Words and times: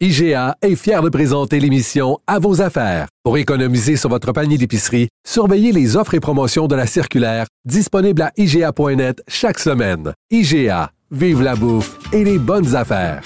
IGA 0.00 0.56
est 0.60 0.74
fier 0.74 1.02
de 1.02 1.08
présenter 1.08 1.60
l'émission 1.60 2.18
À 2.26 2.40
vos 2.40 2.60
affaires. 2.60 3.06
Pour 3.22 3.38
économiser 3.38 3.96
sur 3.96 4.10
votre 4.10 4.32
panier 4.32 4.58
d'épicerie, 4.58 5.08
surveillez 5.24 5.70
les 5.70 5.96
offres 5.96 6.14
et 6.14 6.20
promotions 6.20 6.66
de 6.66 6.74
la 6.74 6.88
circulaire 6.88 7.46
disponible 7.64 8.22
à 8.22 8.32
IGA.net 8.36 9.22
chaque 9.28 9.60
semaine. 9.60 10.12
IGA, 10.32 10.90
vive 11.12 11.42
la 11.42 11.54
bouffe 11.54 11.96
et 12.12 12.24
les 12.24 12.38
bonnes 12.38 12.74
affaires. 12.74 13.22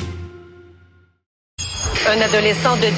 Un 2.06 2.20
adolescent 2.20 2.76
de 2.76 2.88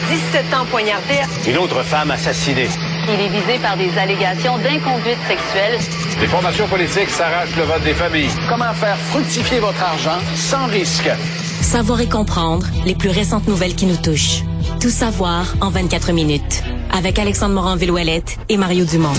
17 0.43 0.53
ans 0.53 0.67
poignardé. 0.69 1.21
Une 1.49 1.59
autre 1.59 1.85
femme 1.85 2.11
assassinée. 2.11 2.69
Il 3.07 3.21
est 3.21 3.29
visé 3.29 3.59
par 3.63 3.77
des 3.77 3.97
allégations 3.97 4.59
d'inconduite 4.59 5.19
sexuelle. 5.29 5.79
Les 6.21 6.27
formations 6.27 6.67
politiques 6.67 7.11
s'arrachent 7.11 7.57
le 7.57 7.63
vote 7.63 7.85
des 7.85 7.95
familles. 7.95 8.31
Comment 8.49 8.75
faire 8.75 8.97
fructifier 8.97 9.61
votre 9.61 9.81
argent 9.81 10.19
sans 10.35 10.67
risque? 10.67 11.09
Savoir 11.71 12.01
et 12.01 12.09
comprendre 12.09 12.67
les 12.85 12.97
plus 12.97 13.11
récentes 13.11 13.47
nouvelles 13.47 13.77
qui 13.77 13.87
nous 13.87 13.97
touchent. 13.97 14.43
Tout 14.81 14.91
savoir 14.91 15.55
en 15.61 15.71
24 15.71 16.13
minutes. 16.13 16.65
Avec 16.91 17.17
Alexandre 17.17 17.55
Morin-Villouellette 17.55 18.39
et 18.49 18.57
Mario 18.57 18.85
Dumont. 18.85 19.13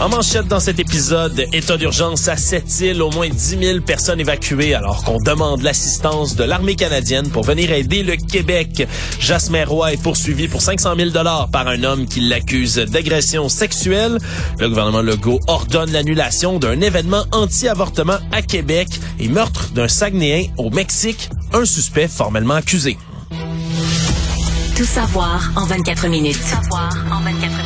En 0.00 0.08
manchette 0.08 0.48
dans 0.48 0.58
cet 0.58 0.80
épisode, 0.80 1.44
état 1.52 1.76
d'urgence 1.76 2.26
à 2.26 2.36
Sept-Îles, 2.36 3.02
au 3.02 3.10
moins 3.10 3.28
10 3.28 3.58
000 3.60 3.80
personnes 3.80 4.20
évacuées 4.20 4.74
alors 4.74 5.04
qu'on 5.04 5.18
demande 5.18 5.62
l'assistance 5.62 6.34
de 6.34 6.44
l'armée 6.44 6.74
canadienne 6.74 7.28
pour 7.30 7.44
venir 7.44 7.70
aider 7.70 8.02
le 8.02 8.16
Québec. 8.16 8.88
Jasmin 9.20 9.64
Roy 9.64 9.92
est 9.92 10.02
poursuivi 10.02 10.48
pour 10.48 10.60
500 10.60 10.96
000 10.96 11.10
dollars 11.10 11.48
par 11.50 11.68
un 11.68 11.84
homme 11.84 12.06
qui 12.06 12.20
l'accuse 12.20 12.76
d'agression 12.76 13.48
sexuelle. 13.48 14.18
Le 14.58 14.68
gouvernement 14.68 15.02
Legault 15.02 15.40
ordonne 15.46 15.92
l'annulation 15.92 16.58
d'un 16.58 16.80
événement 16.80 17.24
anti-avortement 17.30 18.18
à 18.32 18.42
Québec 18.42 18.88
et 19.20 19.28
meurtre 19.28 19.70
d'un 19.74 19.88
Saguenéen 19.88 20.46
au 20.58 20.70
Mexique, 20.70 21.30
un 21.52 21.64
suspect 21.64 22.08
formellement 22.08 22.54
accusé. 22.54 22.98
Tout 24.76 24.84
savoir 24.84 25.52
en 25.54 25.64
24 25.66 26.08
minutes. 26.08 26.38
Tout 26.38 26.48
savoir 26.48 26.90
en 27.12 27.20
24 27.20 27.40
minutes. 27.40 27.61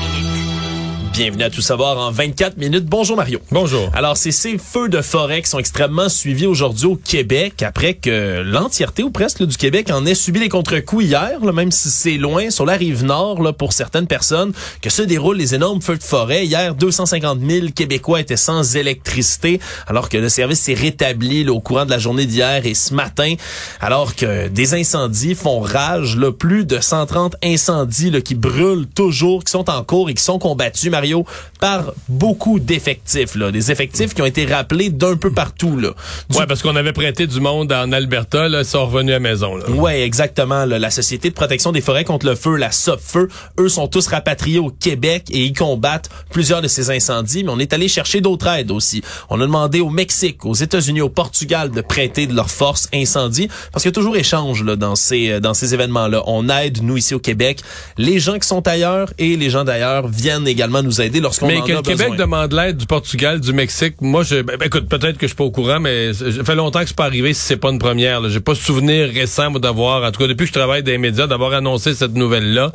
Bienvenue 1.17 1.45
à 1.45 1.51
Tout 1.51 1.63
savoir 1.63 1.97
en 1.97 2.11
24 2.11 2.59
minutes. 2.59 2.85
Bonjour 2.85 3.17
Mario. 3.17 3.41
Bonjour. 3.51 3.91
Alors, 3.95 4.19
c'est 4.19 4.33
ces 4.33 4.59
feux 4.59 4.91
de 4.91 5.01
forêt 5.01 5.41
qui 5.41 5.49
sont 5.49 5.59
extrêmement 5.59 6.11
suivis 6.11 6.45
aujourd'hui 6.45 6.89
au 6.89 6.97
Québec 6.97 7.63
après 7.63 7.95
que 7.95 8.43
l'entièreté 8.43 9.03
ou 9.03 9.11
presque 9.11 9.41
là, 9.41 9.47
du 9.47 9.57
Québec 9.57 9.91
en 9.91 10.05
ait 10.05 10.15
subi 10.15 10.41
les 10.41 10.51
contre-coups 10.51 11.05
hier, 11.05 11.43
là, 11.43 11.53
même 11.53 11.71
si 11.71 11.89
c'est 11.89 12.19
loin, 12.19 12.51
sur 12.51 12.67
la 12.67 12.75
rive 12.75 13.03
nord, 13.03 13.41
là, 13.41 13.55
pour 13.55 13.73
certaines 13.73 14.07
personnes, 14.07 14.53
que 14.83 14.91
se 14.91 15.01
déroulent 15.01 15.39
les 15.39 15.55
énormes 15.55 15.81
feux 15.81 15.97
de 15.97 16.03
forêt. 16.03 16.45
Hier, 16.45 16.75
250 16.75 17.39
000 17.41 17.69
Québécois 17.75 18.21
étaient 18.21 18.37
sans 18.37 18.77
électricité, 18.77 19.59
alors 19.87 20.11
que 20.11 20.19
le 20.19 20.29
service 20.29 20.61
s'est 20.61 20.75
rétabli 20.75 21.45
là, 21.45 21.53
au 21.53 21.61
courant 21.61 21.87
de 21.87 21.91
la 21.91 21.99
journée 21.99 22.27
d'hier 22.27 22.67
et 22.67 22.75
ce 22.75 22.93
matin, 22.93 23.37
alors 23.81 24.17
que 24.17 24.49
des 24.49 24.75
incendies 24.75 25.35
font 25.35 25.61
rage, 25.61 26.15
là, 26.19 26.31
plus 26.31 26.67
de 26.67 26.79
130 26.79 27.37
incendies 27.43 28.11
là, 28.11 28.21
qui 28.21 28.35
brûlent 28.35 28.87
toujours, 28.95 29.45
qui 29.45 29.53
sont 29.53 29.71
en 29.71 29.83
cours 29.83 30.11
et 30.11 30.15
qui 30.15 30.23
sont 30.23 30.39
combattus, 30.39 30.91
Mario, 30.91 31.06
Ontario 31.15 31.25
par 31.61 31.93
beaucoup 32.09 32.59
d'effectifs, 32.61 33.35
là, 33.35 33.51
des 33.51 33.71
effectifs 33.71 34.15
qui 34.15 34.23
ont 34.23 34.27
été 34.27 34.45
rappelés 34.47 34.91
d'un 34.91 35.17
peu 35.17 35.31
partout. 35.33 35.79
Là. 35.79 35.91
Du- 36.31 36.37
Ouais, 36.37 36.47
parce 36.47 36.61
qu'on 36.63 36.77
avait 36.77 36.93
prêté 36.93 37.27
du 37.27 37.41
monde 37.41 37.73
en 37.73 37.91
Alberta, 37.93 38.49
là, 38.49 38.61
ils 38.61 38.65
sont 38.65 38.87
revenus 38.87 39.15
à 39.15 39.19
maison. 39.21 39.57
Là. 39.57 39.69
Ouais, 39.71 40.03
exactement. 40.03 40.65
là. 40.67 40.79
La 40.79 40.91
Société 40.91 41.31
de 41.31 41.35
protection 41.35 41.73
des 41.73 41.81
forêts 41.81 42.05
contre 42.05 42.27
le 42.27 42.35
feu, 42.35 42.57
la 42.57 42.71
SOPFEU, 42.71 43.29
eux 43.61 43.69
sont 43.69 43.89
tous 43.89 44.07
rapatriés 44.09 44.59
au 44.59 44.71
Québec 44.71 45.25
et 45.31 45.45
ils 45.45 45.53
combattent 45.55 46.11
plusieurs 46.31 46.61
de 46.63 46.69
ces 46.69 46.91
incendies, 46.91 47.43
mais 47.45 47.51
on 47.51 47.59
est 47.59 47.73
allé 47.73 47.89
chercher 47.89 48.21
d'autres 48.21 48.47
aides 48.49 48.71
aussi. 48.71 49.03
On 49.31 49.41
a 49.41 49.45
demandé 49.47 49.81
au 49.81 49.89
Mexique, 49.91 50.45
aux 50.45 50.55
États-Unis, 50.55 51.01
au 51.01 51.09
Portugal 51.09 51.71
de 51.71 51.81
prêter 51.81 52.27
de 52.27 52.35
leur 52.35 52.51
force 52.51 52.89
incendie, 52.93 53.49
parce 53.73 53.83
qu'il 53.83 53.89
y 53.91 53.95
a 53.95 53.95
toujours 53.95 54.17
échange 54.17 54.63
là, 54.63 54.77
dans 54.77 54.95
ces, 54.97 55.31
euh, 55.31 55.41
dans 55.41 55.55
ces 55.55 55.75
événements-là. 55.75 56.23
On 56.27 56.49
aide, 56.49 56.83
nous, 56.83 56.97
ici 56.97 57.15
au 57.15 57.19
Québec, 57.19 57.61
les 57.97 58.19
gens 58.21 58.39
qui 58.39 58.47
sont 58.47 58.67
ailleurs 58.69 59.13
et 59.19 59.37
les 59.37 59.51
gens 59.51 59.65
d'ailleurs 59.65 60.07
viennent 60.09 60.47
également 60.47 60.83
nous 60.83 61.01
aider 61.01 61.21
lorsqu'on 61.21 61.46
Mais 61.47 61.59
en 61.59 61.63
que 61.65 61.73
a 61.73 61.77
le 61.77 61.83
Québec 61.83 61.99
besoin. 62.11 62.17
demande 62.17 62.53
l'aide 62.53 62.77
du 62.77 62.87
Portugal, 62.87 63.41
du 63.41 63.53
Mexique, 63.53 63.95
moi, 64.01 64.23
je, 64.23 64.43
ben, 64.43 64.57
écoute, 64.65 64.89
peut-être 64.89 65.17
que 65.19 65.23
je 65.23 65.29
suis 65.29 65.37
pas 65.37 65.45
au 65.45 65.51
courant, 65.51 65.81
mais 65.81 66.13
ça 66.15 66.25
fait 66.45 66.55
longtemps 66.55 66.81
que 66.81 66.87
c'est 66.87 66.97
pas 66.97 67.05
arrivé 67.05 67.33
si 67.35 67.41
c'est 67.43 67.57
pas 67.57 67.71
une 67.71 67.79
première. 67.79 68.29
J'ai 68.29 68.41
pas 68.41 68.55
souvenir 68.55 69.09
récent 69.13 69.51
d'avoir, 69.51 70.03
en 70.05 70.11
tout 70.11 70.21
cas 70.21 70.27
depuis 70.27 70.45
que 70.45 70.49
je 70.49 70.59
travaille 70.59 70.83
dans 70.83 70.91
les 70.93 70.99
médias, 70.99 71.27
d'avoir 71.27 71.53
annoncé 71.53 71.95
cette 71.95 72.15
nouvelle-là. 72.15 72.73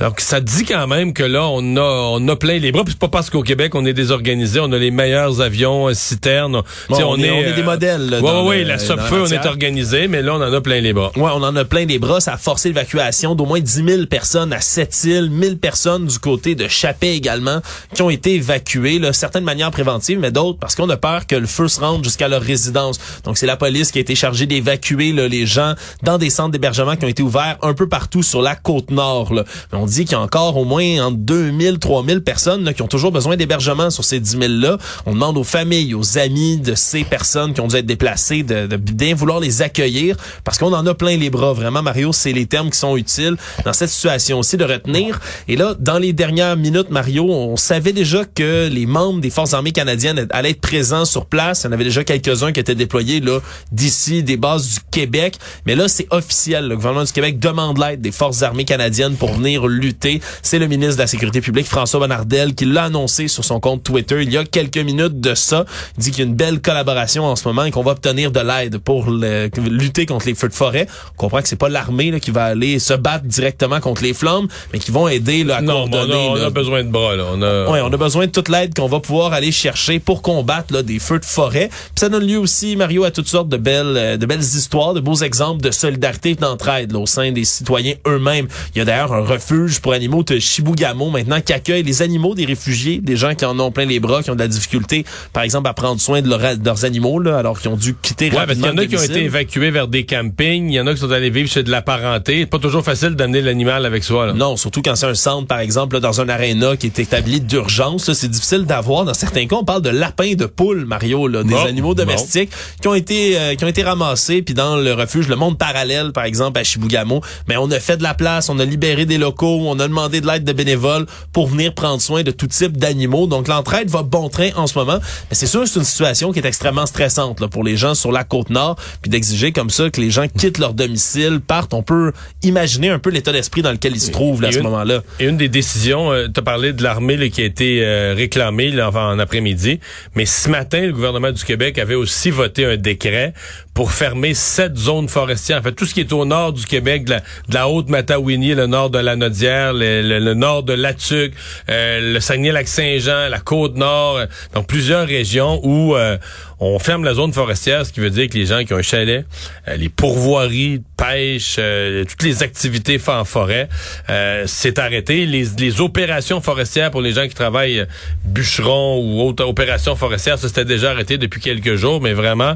Donc 0.00 0.20
ça 0.20 0.40
dit 0.40 0.64
quand 0.64 0.86
même 0.86 1.12
que 1.12 1.22
là, 1.22 1.46
on 1.46 1.76
a, 1.76 1.80
on 1.82 2.28
a 2.28 2.36
plein 2.36 2.58
les 2.58 2.72
bras. 2.72 2.84
Puis 2.84 2.92
c'est 2.92 2.98
pas 3.00 3.08
parce 3.08 3.30
qu'au 3.30 3.42
Québec 3.42 3.74
on 3.74 3.84
est 3.86 3.92
désorganisé, 3.92 4.60
on 4.60 4.70
a 4.72 4.78
les 4.78 4.90
meilleurs 4.90 5.40
avions, 5.40 5.88
euh, 5.88 5.94
citernes. 5.94 6.62
Bon, 6.88 6.96
on 7.04 7.18
est- 7.18 7.30
on 7.30 7.40
est 7.42 7.52
des 7.54 7.62
modèles, 7.62 8.08
là, 8.10 8.20
Ouais, 8.20 8.22
dans 8.30 8.46
ouais, 8.46 8.62
le- 8.62 8.68
la 8.68 8.78
SOPFEU, 8.78 9.22
on 9.22 9.26
est 9.26 9.46
organisé, 9.46 10.08
mais 10.08 10.22
là 10.22 10.34
on 10.34 10.42
en 10.42 10.52
a 10.52 10.60
plein 10.60 10.80
les 10.80 10.92
bras. 10.92 11.10
Ouais, 11.16 11.30
on 11.34 11.42
en 11.42 11.54
a 11.56 11.64
plein 11.64 11.86
des 11.86 11.98
bras. 11.98 12.20
Ça 12.20 12.34
a 12.34 12.36
forcé 12.36 12.68
l'évacuation 12.68 13.34
d'au 13.34 13.44
moins 13.46 13.60
10 13.60 13.84
000 13.86 14.06
personnes 14.06 14.52
à 14.52 14.60
Sept-Îles, 14.60 15.30
1000 15.30 15.58
personnes 15.58 16.06
du 16.06 16.18
côté 16.18 16.54
de 16.54 16.68
Chapet 16.68 17.16
également, 17.16 17.60
qui 17.96 18.02
ont 18.02 18.10
été 18.10 18.34
évacuées, 18.34 18.98
là, 18.98 19.12
certaines 19.12 19.42
de 19.42 19.46
manière 19.46 19.70
préventive, 19.70 20.18
mais 20.18 20.30
d'autres 20.30 20.58
parce 20.58 20.74
qu'on 20.74 20.88
a 20.90 20.96
peur 20.96 21.26
que 21.26 21.34
le 21.34 21.46
feu 21.46 21.66
se 21.66 21.80
rende 21.80 22.04
jusqu'à 22.04 22.28
leur 22.28 22.42
résidence. 22.42 22.98
Donc, 23.24 23.38
c'est 23.38 23.46
la 23.46 23.56
police 23.56 23.90
qui 23.90 23.98
a 23.98 24.00
été 24.02 24.14
chargée 24.14 24.46
d'évacuer 24.46 25.12
les 25.12 25.46
gens 25.46 25.74
dans 26.02 26.18
des 26.18 26.30
centres 26.30 26.50
d'hébergement 26.50 26.96
qui 26.96 27.06
ont 27.06 27.08
été 27.08 27.22
ouverts 27.22 27.56
un 27.62 27.72
peu 27.72 27.88
partout 27.88 28.22
sur 28.22 28.42
la 28.42 28.54
côte 28.54 28.90
nord. 28.90 29.32
Là. 29.32 29.44
Mais 29.72 29.78
on 29.78 29.86
dit 29.86 30.04
qu'il 30.04 30.12
y 30.12 30.14
a 30.14 30.20
encore 30.20 30.56
au 30.56 30.64
moins 30.64 31.06
entre 31.06 31.16
2000, 31.16 31.78
3000 31.78 32.22
personnes 32.22 32.64
là, 32.64 32.74
qui 32.74 32.82
ont 32.82 32.86
toujours 32.86 33.12
besoin 33.12 33.36
d'hébergement 33.36 33.88
sur 33.88 34.04
ces 34.04 34.20
10 34.20 34.36
000-là. 34.36 34.76
On 35.06 35.12
demande 35.12 35.38
aux 35.38 35.44
familles, 35.44 35.94
aux 35.94 36.18
amis 36.18 36.58
de 36.58 36.74
ces 36.74 37.02
personnes 37.02 37.54
qui 37.54 37.62
ont 37.62 37.68
dû 37.68 37.76
être 37.76 37.86
déplacées 37.86 38.42
de, 38.42 38.66
de 38.66 38.76
bien 38.76 39.14
vouloir 39.14 39.40
les 39.40 39.62
accueillir 39.62 40.16
parce 40.44 40.58
qu'on 40.58 40.72
en 40.74 40.86
a 40.86 40.94
plein 40.94 41.16
les 41.16 41.30
bras. 41.30 41.54
Vraiment, 41.54 41.82
Mario, 41.82 42.12
c'est 42.12 42.32
les 42.32 42.46
termes 42.46 42.70
qui 42.70 42.78
sont 42.78 42.96
utiles 42.96 43.36
dans 43.64 43.72
cette 43.72 43.90
situation 43.90 44.38
aussi 44.38 44.58
de 44.58 44.64
retenir. 44.64 45.18
Et 45.48 45.56
là, 45.56 45.74
dans 45.78 45.98
les 45.98 46.12
dernières 46.12 46.56
minutes, 46.56 46.90
Mario, 46.90 47.24
on 47.30 47.56
savait 47.56 47.85
déjà 47.92 48.24
que 48.24 48.68
les 48.68 48.86
membres 48.86 49.20
des 49.20 49.30
Forces 49.30 49.54
armées 49.54 49.72
canadiennes 49.72 50.26
allaient 50.30 50.50
être 50.50 50.60
présents 50.60 51.04
sur 51.04 51.26
place. 51.26 51.62
Il 51.62 51.66
y 51.66 51.68
en 51.70 51.72
avait 51.72 51.84
déjà 51.84 52.04
quelques-uns 52.04 52.52
qui 52.52 52.60
étaient 52.60 52.74
déployés 52.74 53.20
là 53.20 53.40
d'ici, 53.72 54.22
des 54.22 54.36
bases 54.36 54.66
du 54.74 54.80
Québec. 54.90 55.36
Mais 55.66 55.74
là, 55.74 55.88
c'est 55.88 56.06
officiel. 56.10 56.68
Le 56.68 56.76
gouvernement 56.76 57.04
du 57.04 57.12
Québec 57.12 57.38
demande 57.38 57.78
l'aide 57.78 58.00
des 58.00 58.12
Forces 58.12 58.42
armées 58.42 58.64
canadiennes 58.64 59.16
pour 59.16 59.32
venir 59.32 59.66
lutter. 59.66 60.20
C'est 60.42 60.58
le 60.58 60.66
ministre 60.66 60.96
de 60.96 61.00
la 61.02 61.06
Sécurité 61.06 61.40
publique, 61.40 61.66
François 61.66 62.00
Bonnardel, 62.00 62.54
qui 62.54 62.64
l'a 62.64 62.84
annoncé 62.84 63.28
sur 63.28 63.44
son 63.44 63.60
compte 63.60 63.82
Twitter 63.82 64.22
il 64.22 64.32
y 64.32 64.36
a 64.36 64.44
quelques 64.44 64.78
minutes 64.78 65.20
de 65.20 65.34
ça. 65.34 65.64
Il 65.98 66.04
dit 66.04 66.10
qu'il 66.10 66.20
y 66.20 66.26
a 66.26 66.28
une 66.30 66.36
belle 66.36 66.60
collaboration 66.60 67.24
en 67.24 67.36
ce 67.36 67.46
moment 67.48 67.64
et 67.64 67.70
qu'on 67.70 67.82
va 67.82 67.92
obtenir 67.92 68.30
de 68.30 68.40
l'aide 68.40 68.78
pour 68.78 69.10
le- 69.10 69.50
lutter 69.68 70.06
contre 70.06 70.26
les 70.26 70.34
feux 70.34 70.48
de 70.48 70.54
forêt. 70.54 70.86
On 71.12 71.16
comprend 71.16 71.42
que 71.42 71.48
c'est 71.48 71.56
pas 71.56 71.68
l'armée 71.68 72.18
qui 72.20 72.30
va 72.30 72.44
aller 72.44 72.78
se 72.78 72.94
battre 72.94 73.24
directement 73.24 73.80
contre 73.80 74.02
les 74.02 74.14
flammes, 74.14 74.46
mais 74.72 74.78
qui 74.78 74.90
vont 74.90 75.08
aider 75.08 75.44
là, 75.44 75.56
à 75.56 75.60
Non, 75.60 75.84
on 75.84 75.90
coordonner. 75.90 76.28
on 76.30 76.34
là. 76.34 76.46
a 76.46 76.50
besoin 76.50 76.84
de 76.84 76.90
bras, 76.90 77.16
là. 77.16 77.24
On 77.32 77.42
a, 77.42 77.75
On 77.82 77.92
a 77.92 77.96
besoin 77.96 78.26
de 78.26 78.30
toute 78.32 78.48
l'aide 78.48 78.74
qu'on 78.74 78.88
va 78.88 79.00
pouvoir 79.00 79.32
aller 79.32 79.52
chercher 79.52 79.98
pour 79.98 80.22
combattre 80.22 80.72
là, 80.72 80.82
des 80.82 80.98
feux 80.98 81.18
de 81.18 81.24
forêt. 81.24 81.68
Puis 81.68 82.00
ça 82.00 82.08
donne 82.08 82.26
lieu 82.26 82.38
aussi, 82.38 82.76
Mario, 82.76 83.04
à 83.04 83.10
toutes 83.10 83.28
sortes 83.28 83.48
de 83.48 83.56
belles, 83.56 83.94
euh, 83.96 84.16
de 84.16 84.26
belles 84.26 84.40
histoires, 84.40 84.94
de 84.94 85.00
beaux 85.00 85.16
exemples 85.16 85.62
de 85.62 85.70
solidarité 85.70 86.30
et 86.30 86.34
d'entraide 86.34 86.92
là, 86.92 86.98
au 86.98 87.06
sein 87.06 87.32
des 87.32 87.44
citoyens 87.44 87.94
eux-mêmes. 88.06 88.48
Il 88.74 88.78
y 88.78 88.80
a 88.80 88.84
d'ailleurs 88.84 89.12
un 89.12 89.20
refuge 89.24 89.80
pour 89.80 89.92
animaux 89.92 90.22
de 90.22 90.38
Chibougamau 90.38 91.10
maintenant 91.10 91.40
qui 91.40 91.52
accueille 91.52 91.82
les 91.82 92.02
animaux 92.02 92.34
des 92.34 92.44
réfugiés, 92.46 93.00
des 93.02 93.16
gens 93.16 93.34
qui 93.34 93.44
en 93.44 93.58
ont 93.60 93.70
plein 93.70 93.84
les 93.84 94.00
bras, 94.00 94.22
qui 94.22 94.30
ont 94.30 94.34
de 94.34 94.40
la 94.40 94.48
difficulté, 94.48 95.04
par 95.32 95.42
exemple, 95.42 95.68
à 95.68 95.74
prendre 95.74 96.00
soin 96.00 96.22
de, 96.22 96.28
leur- 96.28 96.56
de 96.56 96.64
leurs 96.64 96.84
animaux, 96.84 97.18
là, 97.20 97.38
alors 97.38 97.60
qu'ils 97.60 97.70
ont 97.70 97.76
dû 97.76 97.94
quitter 98.00 98.30
Ouais, 98.30 98.30
parce 98.36 98.52
qu'il 98.54 98.58
y 98.58 98.62
rapidement 98.64 98.82
en 98.82 98.84
a 98.84 98.86
qui 98.88 98.96
ont 98.96 99.02
été 99.02 99.24
évacués 99.24 99.70
vers 99.70 99.88
des 99.88 100.04
campings, 100.04 100.68
il 100.70 100.74
y 100.74 100.80
en 100.80 100.86
a 100.86 100.94
qui 100.94 101.00
sont 101.00 101.10
allés 101.10 101.30
vivre 101.30 101.48
chez 101.50 101.62
de 101.62 101.70
la 101.70 101.82
parenté. 101.82 102.46
Pas 102.46 102.58
toujours 102.58 102.82
facile 102.84 103.10
d'amener 103.10 103.40
l'animal 103.42 103.84
avec 103.86 104.02
soi. 104.04 104.26
Là. 104.26 104.32
Non, 104.32 104.56
surtout 104.56 104.82
quand 104.82 104.96
c'est 104.96 105.06
un 105.06 105.14
centre, 105.14 105.46
par 105.46 105.58
exemple, 105.60 105.94
là, 105.96 106.00
dans 106.00 106.20
un 106.20 106.28
aréna 106.28 106.76
qui 106.76 106.86
est 106.86 106.98
établi 106.98 107.40
d'urgence 107.40 107.65
d'urgence. 107.66 108.12
C'est 108.12 108.30
difficile 108.30 108.64
d'avoir. 108.64 109.04
Dans 109.04 109.14
certains 109.14 109.46
cas, 109.46 109.56
on 109.56 109.64
parle 109.64 109.82
de 109.82 109.90
lapins, 109.90 110.34
de 110.34 110.46
poules, 110.46 110.84
Mario, 110.86 111.26
là, 111.28 111.42
des 111.42 111.50
Bon, 111.50 111.64
animaux 111.64 111.94
domestiques 111.94 112.50
qui 112.80 112.88
ont 112.88 112.94
été 112.94 113.38
euh, 113.38 113.54
qui 113.54 113.64
ont 113.64 113.68
été 113.68 113.82
ramassés. 113.82 114.42
Puis 114.42 114.54
dans 114.54 114.76
le 114.76 114.92
refuge, 114.92 115.28
le 115.28 115.36
monde 115.36 115.58
parallèle, 115.58 116.12
par 116.12 116.24
exemple, 116.24 116.58
à 116.58 116.64
Chibougamau, 116.64 117.20
mais 117.48 117.56
on 117.56 117.70
a 117.70 117.80
fait 117.80 117.96
de 117.96 118.02
la 118.02 118.14
place, 118.14 118.48
on 118.48 118.58
a 118.58 118.64
libéré 118.64 119.06
des 119.06 119.18
locaux, 119.18 119.60
on 119.66 119.78
a 119.80 119.88
demandé 119.88 120.20
de 120.20 120.26
l'aide 120.26 120.44
de 120.44 120.52
bénévoles 120.52 121.06
pour 121.32 121.48
venir 121.48 121.74
prendre 121.74 122.00
soin 122.00 122.22
de 122.22 122.30
tout 122.30 122.46
type 122.46 122.76
d'animaux. 122.76 123.26
Donc 123.26 123.48
l'entraide 123.48 123.90
va 123.90 124.02
bon 124.02 124.28
train 124.28 124.50
en 124.56 124.66
ce 124.66 124.78
moment. 124.78 124.98
Mais 125.30 125.34
c'est 125.34 125.46
sûr, 125.46 125.66
c'est 125.66 125.78
une 125.78 125.84
situation 125.84 126.32
qui 126.32 126.38
est 126.38 126.46
extrêmement 126.46 126.86
stressante 126.86 127.40
là, 127.40 127.48
pour 127.48 127.64
les 127.64 127.76
gens 127.76 127.94
sur 127.94 128.12
la 128.12 128.24
côte 128.24 128.50
nord. 128.50 128.76
Puis 129.02 129.10
d'exiger 129.10 129.52
comme 129.52 129.70
ça 129.70 129.90
que 129.90 130.00
les 130.00 130.10
gens 130.10 130.26
quittent 130.28 130.58
leur 130.58 130.74
domicile, 130.74 131.40
partent. 131.40 131.74
On 131.74 131.82
peut 131.82 132.12
imaginer 132.42 132.90
un 132.90 132.98
peu 132.98 133.10
l'état 133.10 133.32
d'esprit 133.32 133.62
dans 133.62 133.72
lequel 133.72 133.94
ils 133.94 134.00
se 134.00 134.10
trouvent 134.10 134.42
là, 134.42 134.48
à 134.48 134.52
ce 134.52 134.60
moment-là. 134.60 135.02
Et 135.18 135.26
une 135.26 135.36
des 135.36 135.48
décisions, 135.48 136.10
tu 136.32 136.40
as 136.40 136.42
parlé 136.42 136.72
de 136.72 136.82
l'armée 136.82 137.16
qui 137.30 137.40
a 137.40 137.44
été 137.44 137.55
euh, 137.62 138.14
réclamée 138.16 138.70
là, 138.70 138.90
en, 138.90 139.18
après-midi, 139.18 139.80
mais 140.14 140.26
ce 140.26 140.48
matin, 140.48 140.80
le 140.80 140.92
gouvernement 140.92 141.32
du 141.32 141.44
Québec 141.44 141.78
avait 141.78 141.94
aussi 141.94 142.30
voté 142.30 142.64
un 142.64 142.76
décret 142.76 143.32
pour 143.74 143.92
fermer 143.92 144.34
sept 144.34 144.76
zones 144.76 145.08
forestières. 145.08 145.58
En 145.58 145.62
fait, 145.62 145.72
tout 145.72 145.84
ce 145.84 145.94
qui 145.94 146.00
est 146.00 146.12
au 146.12 146.24
nord 146.24 146.52
du 146.52 146.64
Québec, 146.64 147.04
de 147.04 147.16
la, 147.52 147.68
Haute-Matawini, 147.68 148.54
le 148.54 148.66
nord 148.66 148.90
de 148.90 148.98
la 148.98 149.16
Nodière, 149.16 149.72
le 149.74 150.34
nord 150.34 150.62
de 150.62 150.72
Latuc, 150.72 151.34
euh, 151.68 152.14
le 152.14 152.20
Saguenay-Lac-Saint-Jean, 152.20 153.28
la 153.28 153.38
Côte-Nord, 153.38 154.16
euh, 154.16 154.26
donc 154.54 154.66
plusieurs 154.66 155.06
régions 155.06 155.60
où 155.62 155.94
euh, 155.94 156.16
on 156.58 156.78
ferme 156.78 157.04
la 157.04 157.12
zone 157.14 157.32
forestière, 157.32 157.84
ce 157.84 157.92
qui 157.92 158.00
veut 158.00 158.10
dire 158.10 158.28
que 158.28 158.34
les 158.34 158.46
gens 158.46 158.64
qui 158.64 158.72
ont 158.72 158.78
un 158.78 158.82
chalet, 158.82 159.26
euh, 159.68 159.76
les 159.76 159.90
pourvoiries, 159.90 160.82
pêche, 160.96 161.56
euh, 161.58 162.04
toutes 162.04 162.22
les 162.22 162.42
activités 162.42 162.98
fa- 162.98 163.20
en 163.20 163.24
forêt, 163.26 163.68
euh, 164.08 164.44
c'est 164.46 164.78
arrêté. 164.78 165.26
Les, 165.26 165.46
opérations 165.80 166.40
forestières 166.40 166.90
pour 166.90 167.02
les 167.02 167.12
gens 167.12 167.28
qui 167.28 167.34
travaillent 167.34 167.86
bûcherons 168.24 168.98
ou 168.98 169.20
autres 169.20 169.44
opérations 169.44 169.94
forestières, 169.96 170.38
ça 170.38 170.48
c'était 170.48 170.64
déjà 170.64 170.92
arrêté 170.92 171.18
depuis 171.18 171.40
quelques 171.40 171.74
jours, 171.74 172.00
mais 172.00 172.14
vraiment, 172.14 172.54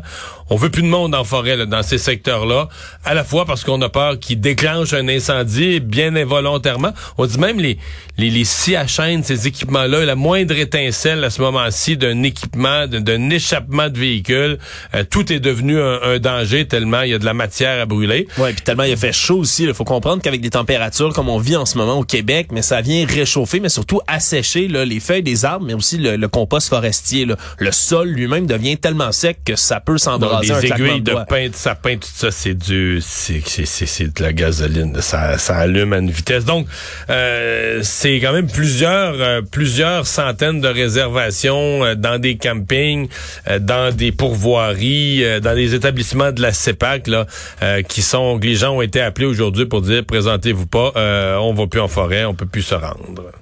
on 0.49 0.56
veut 0.56 0.70
plus 0.70 0.82
de 0.82 0.88
monde 0.88 1.14
en 1.14 1.25
forêt 1.25 1.67
dans 1.67 1.82
ces 1.82 1.99
secteurs-là, 1.99 2.69
à 3.05 3.12
la 3.12 3.25
fois 3.25 3.44
parce 3.44 3.64
qu'on 3.64 3.82
a 3.82 3.91
peur 3.91 4.19
qu'ils 4.19 4.41
déclenchent 4.41 4.94
un 4.94 5.08
incendie 5.08 5.81
bien 5.81 6.17
involontairement. 6.17 6.93
On 7.19 7.26
dit 7.26 7.38
même 7.38 7.61
les 7.61 7.76
les, 8.17 8.31
les 8.31 8.44
scies 8.44 8.76
à 8.76 8.87
ces 8.87 9.46
équipements-là, 9.46 10.05
la 10.05 10.14
moindre 10.14 10.56
étincelle 10.56 11.25
à 11.25 11.31
ce 11.31 11.41
moment-ci 11.41 11.96
d'un 11.96 12.23
équipement, 12.23 12.87
d'un 12.87 13.31
échappement 13.31 13.88
de 13.90 13.98
véhicule, 13.98 14.58
euh, 14.94 15.04
tout 15.08 15.32
est 15.32 15.40
devenu 15.40 15.81
un, 15.81 16.00
un 16.02 16.19
danger 16.19 16.66
tellement 16.66 17.02
il 17.02 17.10
y 17.10 17.14
a 17.14 17.19
de 17.19 17.25
la 17.25 17.34
matière 17.34 17.81
à 17.81 17.87
brûler. 17.87 18.26
Ouais, 18.38 18.52
puis 18.52 18.62
tellement 18.62 18.84
il 18.84 18.92
a 18.92 18.96
fait 18.96 19.12
chaud 19.12 19.38
aussi. 19.38 19.64
Il 19.64 19.75
faut 19.75 19.84
comprendre 19.84 20.22
qu'avec 20.22 20.40
des 20.40 20.50
températures 20.50 21.12
comme 21.12 21.28
on 21.28 21.38
vit 21.38 21.56
en 21.56 21.66
ce 21.66 21.76
moment 21.78 21.98
au 21.98 22.04
Québec, 22.04 22.48
mais 22.52 22.62
ça 22.62 22.81
vient 22.81 23.04
réchauffer, 23.06 23.60
mais 23.60 23.69
surtout 23.69 24.00
assécher 24.06 24.69
là, 24.69 24.84
les 24.84 25.00
feuilles 25.00 25.22
des 25.22 25.44
arbres, 25.44 25.66
mais 25.66 25.75
aussi 25.75 25.98
le, 25.98 26.16
le 26.16 26.28
compost 26.28 26.69
forestier. 26.69 27.26
là. 27.26 27.37
Le 27.58 27.72
sol 27.72 28.08
lui-même 28.08 28.46
devient 28.46 28.76
tellement 28.78 29.12
sec 29.12 29.38
que 29.44 29.56
ça 29.56 29.81
peut 29.81 29.98
s'embraser 29.98 30.54
claquement 30.66 30.86
aiguilles 30.86 31.02
de 31.02 31.10
de 31.10 31.25
pain 31.28 31.48
de 31.48 31.54
sapin, 31.54 31.96
tout 31.96 32.08
ça, 32.14 32.31
c'est 32.31 32.54
du, 32.54 33.00
c'est, 33.02 33.43
c'est, 33.44 33.66
c'est, 33.66 33.86
c'est 33.86 34.16
de 34.16 34.22
la 34.22 34.32
gasoline. 34.32 35.00
Ça, 35.00 35.38
ça 35.38 35.56
allume 35.56 35.93
à 35.93 35.98
une 35.98 36.10
vitesse. 36.10 36.44
Donc, 36.44 36.66
euh, 37.08 37.81
c'est 37.82 38.16
quand 38.20 38.32
même 38.32 38.46
plusieurs, 38.50 39.14
euh, 39.19 39.43
plusieurs 39.43 40.06
centaines 40.06 40.60
de 40.60 40.69
réservations 40.69 41.84
euh, 41.84 41.94
dans 41.94 42.19
des 42.19 42.36
campings, 42.36 43.08
euh, 43.48 43.58
des 43.91 44.12
pourvoiries, 44.12 45.25
euh, 45.25 45.41
dans 45.41 45.55
des 45.55 45.75
établissements 45.75 46.32
de 46.32 46.43
la 46.43 46.53
CEPAC, 46.53 47.06
là, 47.06 47.27
euh, 47.62 47.82
qui 47.82 48.03
sont, 48.03 48.38
les 48.38 48.55
gens 48.55 48.77
ont 48.77 48.82
été 48.82 49.00
appelés 49.00 49.27
aujourd'hui 49.27 49.67
pour 49.67 49.82
dire, 49.82 50.05
présentez-vous 50.05 50.67
pas, 50.67 50.93
euh, 50.97 51.37
on 51.37 51.55
va 51.55 51.67
plus 51.67 51.81
en 51.81 51.88
forêt, 51.88 52.25
on 52.25 52.35
peut 52.35 52.47
plus 52.47 52.62
se 52.62 52.75
rendre. 52.75 53.32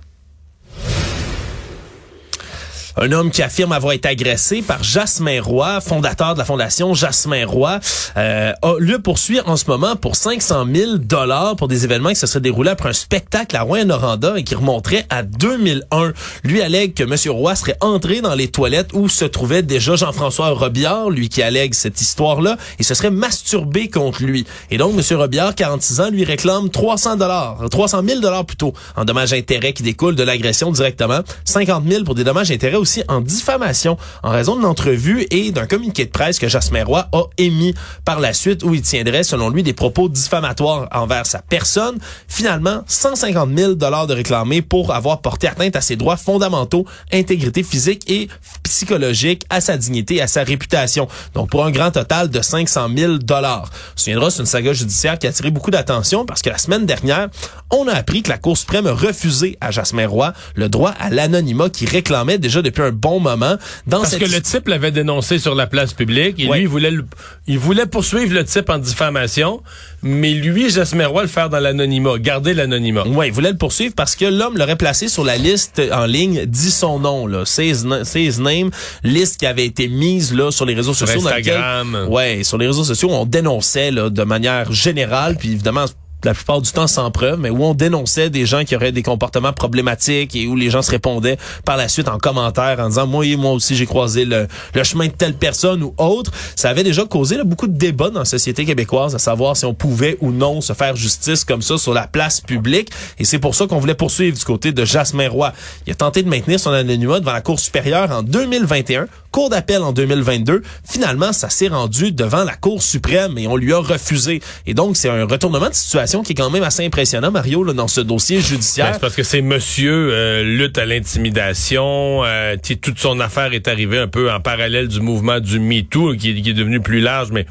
Un 3.00 3.12
homme 3.12 3.30
qui 3.30 3.42
affirme 3.42 3.70
avoir 3.70 3.92
été 3.92 4.08
agressé 4.08 4.60
par 4.60 4.82
Jasmin 4.82 5.40
Roy, 5.40 5.80
fondateur 5.80 6.34
de 6.34 6.40
la 6.40 6.44
fondation 6.44 6.94
Jasmin 6.94 7.46
Roy, 7.46 7.78
euh, 8.16 8.52
a 8.60 8.74
le 8.76 8.98
poursuit 8.98 9.38
en 9.46 9.56
ce 9.56 9.66
moment 9.68 9.94
pour 9.94 10.16
500 10.16 10.66
000 10.74 10.98
dollars 10.98 11.54
pour 11.54 11.68
des 11.68 11.84
événements 11.84 12.08
qui 12.08 12.16
se 12.16 12.26
seraient 12.26 12.40
déroulés 12.40 12.70
après 12.70 12.88
un 12.88 12.94
spectacle 12.94 13.56
à 13.56 13.62
Rouen-Noranda 13.62 14.36
et 14.36 14.42
qui 14.42 14.56
remonterait 14.56 15.06
à 15.10 15.22
2001. 15.22 16.12
Lui 16.42 16.60
allègue 16.60 16.94
que 16.94 17.04
M. 17.04 17.14
Roy 17.36 17.54
serait 17.54 17.76
entré 17.80 18.20
dans 18.20 18.34
les 18.34 18.48
toilettes 18.48 18.92
où 18.94 19.08
se 19.08 19.24
trouvait 19.24 19.62
déjà 19.62 19.94
Jean-François 19.94 20.48
Robillard, 20.50 21.10
lui 21.10 21.28
qui 21.28 21.40
allègue 21.40 21.74
cette 21.74 22.00
histoire-là, 22.00 22.56
et 22.80 22.82
se 22.82 22.94
serait 22.94 23.12
masturbé 23.12 23.88
contre 23.88 24.24
lui. 24.24 24.44
Et 24.72 24.78
donc, 24.78 24.94
M. 24.98 25.16
Robillard, 25.16 25.54
46 25.54 26.00
ans, 26.00 26.10
lui 26.10 26.24
réclame 26.24 26.68
300 26.68 27.14
dollars, 27.14 27.58
300 27.70 28.02
000 28.04 28.20
dollars 28.20 28.44
plutôt, 28.44 28.72
en 28.96 29.04
dommages-intérêts 29.04 29.72
qui 29.72 29.84
découlent 29.84 30.16
de 30.16 30.24
l'agression 30.24 30.72
directement, 30.72 31.20
50 31.44 31.84
000 31.88 32.02
pour 32.02 32.16
des 32.16 32.24
dommages-intérêts 32.24 32.88
aussi 32.88 33.02
en 33.08 33.20
diffamation 33.20 33.99
en 34.23 34.31
raison 34.31 34.56
d'une 34.56 34.64
entrevue 34.64 35.26
et 35.31 35.52
d'un 35.52 35.67
communiqué 35.67 36.06
de 36.06 36.11
presse 36.11 36.38
que 36.38 36.49
Jasmin 36.49 36.85
Roy 36.85 37.06
a 37.12 37.25
émis 37.37 37.75
par 38.06 38.19
la 38.19 38.32
suite 38.32 38.62
où 38.64 38.73
il 38.73 38.81
tiendrait, 38.81 39.25
selon 39.25 39.50
lui, 39.50 39.62
des 39.62 39.75
propos 39.75 40.08
diffamatoires 40.08 40.88
envers 40.90 41.26
sa 41.26 41.43
personne. 41.43 41.99
Finalement, 42.29 42.82
150 42.87 43.50
000 43.55 43.75
dollars 43.75 44.06
de 44.06 44.14
réclamés 44.14 44.62
pour 44.62 44.94
avoir 44.94 45.20
porté 45.20 45.49
atteinte 45.49 45.76
à 45.76 45.82
ses 45.82 45.96
droits 45.96 46.17
fondamentaux, 46.17 46.87
intégrité 47.12 47.62
physique 47.62 48.11
et 48.11 48.29
psychologique, 48.62 49.44
à 49.50 49.61
sa 49.61 49.76
dignité, 49.76 50.23
à 50.23 50.26
sa 50.26 50.43
réputation. 50.43 51.08
Donc, 51.35 51.50
pour 51.50 51.67
un 51.67 51.70
grand 51.70 51.90
total 51.90 52.31
de 52.31 52.40
500 52.40 52.88
000 52.96 53.19
dollars. 53.19 53.69
Souviendra, 53.96 54.31
c'est 54.31 54.40
une 54.40 54.46
saga 54.46 54.73
judiciaire 54.73 55.19
qui 55.19 55.26
a 55.26 55.31
attiré 55.31 55.50
beaucoup 55.50 55.70
d'attention 55.70 56.25
parce 56.25 56.40
que 56.40 56.49
la 56.49 56.58
semaine 56.58 56.87
dernière, 56.87 57.29
on 57.70 57.87
a 57.87 57.93
appris 57.93 58.23
que 58.23 58.31
la 58.31 58.38
Cour 58.38 58.56
suprême 58.56 58.87
a 58.87 58.93
refusé 58.93 59.58
à 59.61 59.70
Jasmin 59.70 60.08
Roy 60.08 60.32
le 60.55 60.70
droit 60.70 60.94
à 60.99 61.11
l'anonymat 61.11 61.69
qu'il 61.69 61.90
réclamait 61.90 62.38
déjà 62.38 62.62
depuis 62.62 62.77
un 62.82 62.92
bon 62.92 63.20
moment. 63.20 63.56
Dans 63.86 63.98
Parce 63.98 64.10
cette 64.10 64.20
que 64.20 64.25
le 64.26 64.40
type 64.40 64.69
l'avait 64.69 64.90
dénoncé 64.90 65.38
sur 65.38 65.54
la 65.54 65.66
place 65.66 65.92
publique 65.92 66.38
et 66.40 66.48
Ouais. 66.48 66.58
lui, 66.58 66.64
il 66.64 66.69
voulait, 66.69 66.90
le- 66.90 67.04
il 67.46 67.58
voulait 67.58 67.86
poursuivre 67.86 68.32
le 68.34 68.44
type 68.44 68.69
en 68.70 68.78
diffamation, 68.78 69.62
mais 70.02 70.32
lui, 70.34 70.70
Jasmin 70.70 71.06
Roy, 71.06 71.22
le 71.22 71.28
faire 71.28 71.48
dans 71.50 71.58
l'anonymat, 71.60 72.19
garder 72.19 72.54
l'anonymat. 72.54 73.06
Ouais, 73.08 73.28
il 73.28 73.32
voulait 73.32 73.50
le 73.52 73.56
poursuivre 73.58 73.94
parce 73.96 74.14
que 74.16 74.25
l'homme 74.25 74.56
l'aurait 74.56 74.76
placé 74.76 75.08
sur 75.08 75.25
la 75.25 75.36
liste 75.36 75.80
en 75.92 76.06
ligne, 76.06 76.44
dit 76.46 76.70
son 76.70 76.98
nom, 76.98 77.26
là, 77.26 77.44
say 77.44 77.69
his, 77.69 77.84
na- 77.84 78.04
say 78.04 78.22
his 78.25 78.40
name, 78.40 78.70
liste 79.02 79.38
qui 79.40 79.46
avait 79.46 79.66
été 79.66 79.88
mise 79.88 80.32
là 80.34 80.50
sur 80.50 80.66
les 80.66 80.75
réseaux 80.75 80.94
Sur 80.94 81.06
sociaux. 81.06 81.22
dans 81.22 81.28
Instagram. 81.28 81.92
lequel- 81.92 82.12
ouais, 82.12 82.44
sur 82.44 82.58
les 82.58 82.66
réseaux 82.66 82.84
sociaux, 82.84 83.08
on 83.10 83.25
dénonçait 83.26 83.90
là, 83.90 84.10
de 84.10 84.22
manière 84.25 84.72
générale, 84.72 85.36
puis 85.38 85.52
évidemment 85.52 85.84
la 86.24 86.34
plupart 86.34 86.60
du 86.60 86.70
temps 86.72 86.86
sans 86.86 87.10
preuve, 87.10 87.38
mais 87.38 87.50
où 87.50 87.64
on 87.64 87.74
dénonçait 87.74 88.30
des 88.30 88.44
gens 88.44 88.64
qui 88.64 88.74
auraient 88.74 88.92
des 88.92 89.02
comportements 89.02 89.52
problématiques 89.52 90.34
et 90.34 90.46
où 90.46 90.56
les 90.56 90.70
gens 90.70 90.82
se 90.82 90.90
répondaient 90.90 91.38
par 91.64 91.76
la 91.76 91.88
suite 91.88 92.08
en 92.08 92.18
commentaire 92.18 92.80
en 92.80 92.88
disant 92.88 93.06
moi 93.06 93.24
et 93.24 93.36
moi 93.36 93.52
aussi 93.52 93.76
j'ai 93.76 93.86
croisé 93.86 94.24
le, 94.24 94.48
le 94.74 94.84
chemin 94.84 95.06
de 95.06 95.12
telle 95.12 95.34
personne 95.34 95.82
ou 95.82 95.94
autre. 95.98 96.32
Ça 96.56 96.70
avait 96.70 96.82
déjà 96.82 97.04
causé 97.04 97.42
beaucoup 97.44 97.68
de 97.68 97.76
débats 97.76 98.10
dans 98.10 98.20
la 98.20 98.24
société 98.24 98.64
québécoise 98.64 99.14
à 99.14 99.18
savoir 99.18 99.56
si 99.56 99.64
on 99.64 99.74
pouvait 99.74 100.16
ou 100.20 100.32
non 100.32 100.60
se 100.60 100.72
faire 100.72 100.96
justice 100.96 101.44
comme 101.44 101.62
ça 101.62 101.78
sur 101.78 101.94
la 101.94 102.06
place 102.06 102.40
publique. 102.40 102.90
Et 103.18 103.24
c'est 103.24 103.38
pour 103.38 103.54
ça 103.54 103.66
qu'on 103.66 103.78
voulait 103.78 103.94
poursuivre 103.94 104.36
du 104.36 104.44
côté 104.44 104.72
de 104.72 104.84
Jasmin 104.84 105.28
Roy. 105.28 105.52
Il 105.86 105.92
a 105.92 105.94
tenté 105.94 106.22
de 106.22 106.28
maintenir 106.28 106.58
son 106.58 106.70
anonymat 106.70 107.20
devant 107.20 107.32
la 107.32 107.40
Cour 107.40 107.60
supérieure 107.60 108.10
en 108.10 108.22
2021, 108.22 109.06
Cour 109.30 109.50
d'appel 109.50 109.82
en 109.82 109.92
2022. 109.92 110.62
Finalement, 110.84 111.32
ça 111.32 111.48
s'est 111.48 111.68
rendu 111.68 112.12
devant 112.12 112.44
la 112.44 112.56
Cour 112.56 112.82
suprême 112.82 113.38
et 113.38 113.46
on 113.46 113.56
lui 113.56 113.72
a 113.72 113.78
refusé. 113.78 114.40
Et 114.66 114.74
donc, 114.74 114.96
c'est 114.96 115.10
un 115.10 115.24
retournement 115.26 115.68
de 115.68 115.74
situation 115.74 116.07
qui 116.22 116.32
est 116.32 116.34
quand 116.34 116.50
même 116.50 116.62
assez 116.62 116.84
impressionnant, 116.84 117.31
Mario, 117.31 117.62
là, 117.64 117.72
dans 117.72 117.88
ce 117.88 118.00
dossier 118.00 118.38
Ben, 118.38 118.44
judiciaire. 118.44 118.90
c'est 118.94 119.00
parce 119.00 119.14
que 119.14 119.23
c'est 119.23 119.42
monsieur 119.42 120.11
euh, 120.12 120.42
lutte 120.42 120.78
à 120.78 120.85
l'intimidation. 120.87 122.25
Euh, 122.25 122.56
toute 122.82 122.99
son 122.99 123.21
affaire 123.21 123.52
est 123.52 123.68
arrivée 123.68 123.99
un 123.99 124.09
peu 124.09 124.30
en 124.30 124.40
parallèle 124.40 124.88
du 124.88 125.00
mouvement 125.00 125.40
du 125.40 125.59
MeToo, 125.61 126.14
qui, 126.14 126.40
qui 126.42 126.50
est 126.50 126.54
devenu 126.54 126.80
plus 126.80 127.00
large, 127.00 127.28
mais 127.32 127.47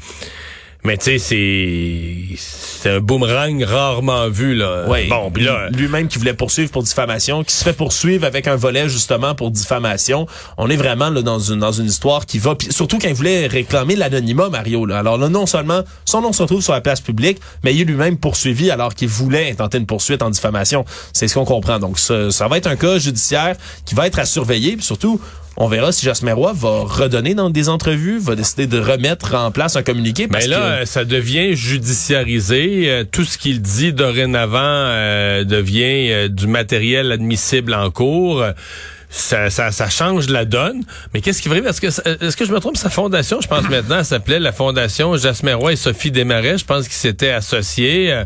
mais 0.84 0.96
tu 0.96 1.18
sais, 1.18 1.18
c'est 1.18 2.36
c'est 2.36 2.90
un 2.90 3.00
boomerang 3.00 3.62
rarement 3.64 4.28
vu 4.28 4.54
là. 4.54 4.86
Bon, 5.10 5.30
puis 5.32 5.44
là, 5.44 5.68
lui-même 5.70 6.06
qui 6.06 6.18
voulait 6.18 6.34
poursuivre 6.34 6.70
pour 6.70 6.84
diffamation, 6.84 7.42
qui 7.42 7.52
se 7.52 7.64
fait 7.64 7.72
poursuivre 7.72 8.24
avec 8.24 8.46
un 8.46 8.54
volet 8.54 8.88
justement 8.88 9.34
pour 9.34 9.50
diffamation. 9.50 10.26
On 10.56 10.70
est 10.70 10.76
vraiment 10.76 11.10
là 11.10 11.22
dans 11.22 11.40
une 11.40 11.58
dans 11.58 11.72
une 11.72 11.86
histoire 11.86 12.26
qui 12.26 12.38
va 12.38 12.54
puis 12.54 12.72
surtout 12.72 12.98
quand 12.98 13.08
il 13.08 13.14
voulait 13.14 13.48
réclamer 13.48 13.96
l'anonymat 13.96 14.48
Mario 14.50 14.86
là. 14.86 14.98
Alors 14.98 15.18
là 15.18 15.28
non 15.28 15.46
seulement 15.46 15.82
son 16.04 16.20
nom 16.20 16.32
se 16.32 16.42
retrouve 16.42 16.62
sur 16.62 16.72
la 16.72 16.80
place 16.80 17.00
publique, 17.00 17.40
mais 17.64 17.74
il 17.74 17.80
est 17.80 17.84
lui-même 17.84 18.16
poursuivi 18.16 18.70
alors 18.70 18.94
qu'il 18.94 19.08
voulait 19.08 19.50
intenter 19.50 19.78
une 19.78 19.86
poursuite 19.86 20.22
en 20.22 20.30
diffamation. 20.30 20.84
C'est 21.12 21.26
ce 21.26 21.34
qu'on 21.34 21.44
comprend. 21.44 21.80
Donc 21.80 21.98
ça, 21.98 22.30
ça 22.30 22.46
va 22.46 22.56
être 22.56 22.68
un 22.68 22.76
cas 22.76 22.98
judiciaire 22.98 23.56
qui 23.84 23.96
va 23.96 24.06
être 24.06 24.20
à 24.20 24.24
surveiller 24.24 24.76
puis 24.76 24.84
surtout 24.84 25.20
on 25.60 25.66
verra 25.68 25.90
si 25.92 26.04
Jasmin 26.06 26.34
Roy 26.34 26.52
va 26.54 26.84
redonner 26.84 27.34
dans 27.34 27.50
des 27.50 27.68
entrevues, 27.68 28.18
va 28.18 28.36
décider 28.36 28.66
de 28.68 28.78
remettre 28.78 29.34
en 29.34 29.50
place 29.50 29.74
un 29.76 29.82
communiqué. 29.82 30.28
Parce 30.28 30.44
Mais 30.46 30.50
là, 30.50 30.56
que- 30.58 30.82
euh, 30.82 30.84
ça 30.86 31.04
devient 31.04 31.54
judiciarisé. 31.56 32.84
Euh, 32.90 33.04
tout 33.10 33.24
ce 33.24 33.36
qu'il 33.38 33.60
dit 33.60 33.92
dorénavant 33.92 34.58
euh, 34.62 35.44
devient 35.44 36.10
euh, 36.12 36.28
du 36.28 36.46
matériel 36.46 37.10
admissible 37.12 37.74
en 37.74 37.90
cours. 37.90 38.44
Ça, 39.10 39.50
ça, 39.50 39.72
ça 39.72 39.88
change 39.88 40.28
la 40.28 40.44
donne. 40.44 40.82
Mais 41.12 41.20
qu'est-ce 41.20 41.40
qui 41.40 41.48
va 41.48 41.54
arriver? 41.54 41.68
Est-ce 41.68 41.80
que, 41.80 41.86
est-ce 42.24 42.36
que 42.36 42.44
je 42.44 42.52
me 42.52 42.60
trompe? 42.60 42.76
Sa 42.76 42.90
fondation, 42.90 43.40
je 43.40 43.48
pense 43.48 43.68
maintenant, 43.68 43.98
elle 43.98 44.04
s'appelait 44.04 44.38
la 44.38 44.52
Fondation 44.52 45.16
Jasmin 45.16 45.56
Roy 45.56 45.72
et 45.72 45.76
Sophie 45.76 46.10
Desmarais. 46.10 46.58
Je 46.58 46.64
pense 46.64 46.84
qu'ils 46.84 46.96
s'étaient 46.96 47.30
associés. 47.30 48.12
Euh, 48.12 48.24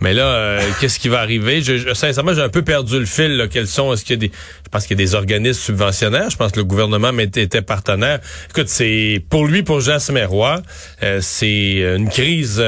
mais 0.00 0.14
là, 0.14 0.26
euh, 0.26 0.70
qu'est-ce 0.80 0.98
qui 0.98 1.08
va 1.08 1.20
arriver? 1.20 1.62
Je, 1.62 1.76
je, 1.78 1.94
sincèrement, 1.94 2.34
j'ai 2.34 2.42
un 2.42 2.48
peu 2.48 2.62
perdu 2.62 2.98
le 2.98 3.06
fil. 3.06 3.36
Là, 3.36 3.48
quels 3.48 3.66
sont? 3.66 3.92
Est-ce 3.92 4.04
qu'il 4.04 4.14
y 4.14 4.18
a 4.24 4.28
des, 4.28 4.32
je 4.64 4.68
pense 4.70 4.86
qu'il 4.86 4.98
y 4.98 5.02
a 5.02 5.04
des 5.04 5.14
organismes 5.14 5.60
subventionnaires. 5.60 6.30
Je 6.30 6.36
pense 6.36 6.52
que 6.52 6.58
le 6.58 6.64
gouvernement 6.64 7.16
était, 7.18 7.42
était 7.42 7.62
partenaire. 7.62 8.20
Écoute, 8.50 8.68
c'est 8.68 9.24
pour 9.28 9.46
lui, 9.46 9.62
pour 9.62 9.80
Jasmin 9.80 10.26
Roy, 10.26 10.62
euh, 11.02 11.18
c'est 11.20 11.96
une 11.96 12.08
crise 12.08 12.62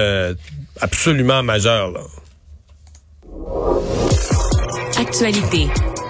absolument 0.81 1.43
majeure. 1.43 1.93
Là. 1.93 2.01
Actualité. 4.99 5.69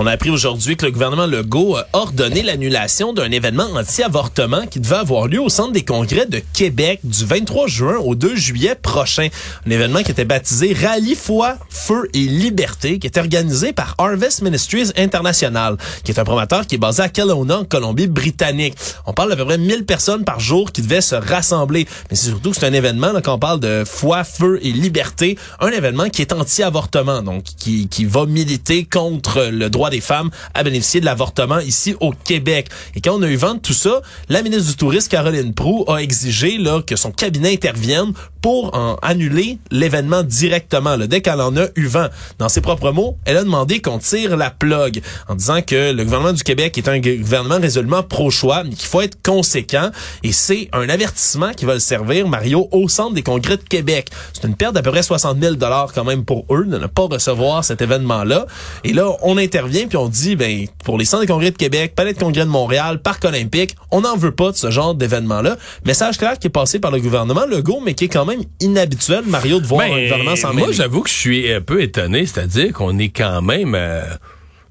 On 0.00 0.06
a 0.06 0.12
appris 0.12 0.30
aujourd'hui 0.30 0.76
que 0.76 0.86
le 0.86 0.92
gouvernement 0.92 1.26
Legault 1.26 1.74
a 1.74 1.88
ordonné 1.92 2.44
l'annulation 2.44 3.12
d'un 3.12 3.32
événement 3.32 3.66
anti-avortement 3.74 4.64
qui 4.68 4.78
devait 4.78 4.94
avoir 4.94 5.26
lieu 5.26 5.40
au 5.40 5.48
Centre 5.48 5.72
des 5.72 5.84
congrès 5.84 6.24
de 6.24 6.40
Québec 6.52 7.00
du 7.02 7.24
23 7.24 7.66
juin 7.66 7.96
au 7.96 8.14
2 8.14 8.36
juillet 8.36 8.76
prochain. 8.76 9.26
Un 9.66 9.70
événement 9.72 10.04
qui 10.04 10.12
était 10.12 10.24
baptisé 10.24 10.72
Rallye 10.72 11.16
Foi, 11.16 11.56
Feu 11.68 12.08
et 12.14 12.20
Liberté, 12.20 13.00
qui 13.00 13.08
était 13.08 13.18
organisé 13.18 13.72
par 13.72 13.96
Harvest 13.98 14.42
Ministries 14.42 14.92
International, 14.96 15.76
qui 16.04 16.12
est 16.12 16.20
un 16.20 16.24
promoteur 16.24 16.64
qui 16.68 16.76
est 16.76 16.78
basé 16.78 17.02
à 17.02 17.08
Kelowna, 17.08 17.58
en 17.58 17.64
Colombie-Britannique. 17.64 18.76
On 19.04 19.12
parle 19.12 19.30
d'à 19.30 19.36
peu 19.36 19.46
près 19.46 19.58
1000 19.58 19.84
personnes 19.84 20.22
par 20.22 20.38
jour 20.38 20.70
qui 20.70 20.80
devaient 20.80 21.00
se 21.00 21.16
rassembler. 21.16 21.88
Mais 22.08 22.16
c'est 22.16 22.28
surtout 22.28 22.52
que 22.52 22.56
c'est 22.56 22.66
un 22.66 22.72
événement, 22.72 23.10
là, 23.10 23.20
on 23.26 23.38
parle 23.40 23.58
de 23.58 23.82
foi, 23.84 24.22
feu 24.22 24.60
et 24.62 24.70
liberté, 24.70 25.36
un 25.58 25.70
événement 25.70 26.08
qui 26.08 26.22
est 26.22 26.32
anti-avortement, 26.32 27.22
donc 27.22 27.42
qui, 27.42 27.88
qui 27.88 28.04
va 28.04 28.26
militer 28.26 28.84
contre 28.84 29.48
le 29.50 29.68
droit 29.68 29.87
des 29.90 30.00
femmes 30.00 30.30
à 30.54 30.62
bénéficier 30.62 31.00
de 31.00 31.04
l'avortement 31.04 31.58
ici 31.58 31.94
au 32.00 32.12
Québec. 32.12 32.68
Et 32.94 33.00
quand 33.00 33.14
on 33.14 33.22
a 33.22 33.28
eu 33.28 33.36
vent 33.36 33.54
de 33.54 33.60
tout 33.60 33.72
ça, 33.72 34.00
la 34.28 34.42
ministre 34.42 34.70
du 34.70 34.76
Tourisme, 34.76 35.08
Caroline 35.08 35.54
Proux, 35.54 35.84
a 35.88 35.98
exigé 35.98 36.58
là, 36.58 36.82
que 36.82 36.96
son 36.96 37.10
cabinet 37.10 37.52
intervienne 37.52 38.12
pour 38.40 38.74
en 38.76 38.96
annuler 39.02 39.58
l'événement 39.70 40.22
directement, 40.22 40.96
là, 40.96 41.06
dès 41.06 41.20
qu'elle 41.20 41.40
en 41.40 41.56
a 41.56 41.66
eu 41.74 41.86
vent. 41.86 42.06
Dans 42.38 42.48
ses 42.48 42.60
propres 42.60 42.92
mots, 42.92 43.16
elle 43.24 43.36
a 43.36 43.44
demandé 43.44 43.80
qu'on 43.80 43.98
tire 43.98 44.36
la 44.36 44.50
plug 44.50 45.00
en 45.28 45.34
disant 45.34 45.62
que 45.62 45.92
le 45.92 46.04
gouvernement 46.04 46.32
du 46.32 46.42
Québec 46.42 46.78
est 46.78 46.88
un 46.88 47.00
gouvernement 47.00 47.58
résolument 47.60 48.02
pro-choix, 48.02 48.64
mais 48.64 48.70
qu'il 48.70 48.88
faut 48.88 49.00
être 49.00 49.20
conséquent. 49.22 49.90
Et 50.22 50.32
c'est 50.32 50.68
un 50.72 50.88
avertissement 50.88 51.52
qui 51.52 51.64
va 51.64 51.74
le 51.74 51.80
servir, 51.80 52.28
Mario, 52.28 52.68
au 52.72 52.88
centre 52.88 53.14
des 53.14 53.22
congrès 53.22 53.56
de 53.56 53.62
Québec. 53.62 54.08
C'est 54.32 54.46
une 54.46 54.54
perte 54.54 54.74
d'à 54.74 54.82
peu 54.82 54.90
près 54.90 55.02
60 55.02 55.40
000 55.40 55.56
quand 55.94 56.04
même 56.04 56.24
pour 56.24 56.44
eux 56.50 56.64
de 56.64 56.78
ne 56.78 56.86
pas 56.86 57.06
recevoir 57.06 57.64
cet 57.64 57.82
événement-là. 57.82 58.46
Et 58.84 58.92
là, 58.92 59.10
on 59.22 59.36
intervient 59.38 59.77
puis 59.86 59.96
on 59.96 60.08
dit, 60.08 60.36
ben, 60.36 60.66
pour 60.84 60.98
les 60.98 61.04
centres 61.04 61.22
des 61.22 61.28
congrès 61.28 61.50
de 61.50 61.56
Québec, 61.56 61.94
palais 61.94 62.12
de 62.12 62.18
congrès 62.18 62.44
de 62.44 62.50
Montréal, 62.50 63.00
parc 63.00 63.24
olympique, 63.24 63.76
on 63.90 64.00
n'en 64.00 64.16
veut 64.16 64.32
pas 64.34 64.50
de 64.52 64.56
ce 64.56 64.70
genre 64.70 64.94
d'événement-là. 64.94 65.56
Message 65.84 66.18
clair 66.18 66.38
qui 66.38 66.48
est 66.48 66.50
passé 66.50 66.78
par 66.78 66.90
le 66.90 67.00
gouvernement 67.00 67.46
Legault, 67.46 67.80
mais 67.84 67.94
qui 67.94 68.04
est 68.04 68.08
quand 68.08 68.24
même 68.24 68.42
inhabituel, 68.60 69.24
Mario, 69.26 69.60
de 69.60 69.66
voir 69.66 69.86
ben, 69.86 69.94
un 69.94 70.02
gouvernement 70.02 70.36
s'en 70.36 70.54
Moi, 70.54 70.72
j'avoue 70.72 71.02
que 71.02 71.10
je 71.10 71.14
suis 71.14 71.52
un 71.52 71.60
peu 71.60 71.82
étonné, 71.82 72.26
c'est-à-dire 72.26 72.72
qu'on 72.72 72.98
est 72.98 73.10
quand 73.10 73.42
même 73.42 73.74
euh, 73.74 74.02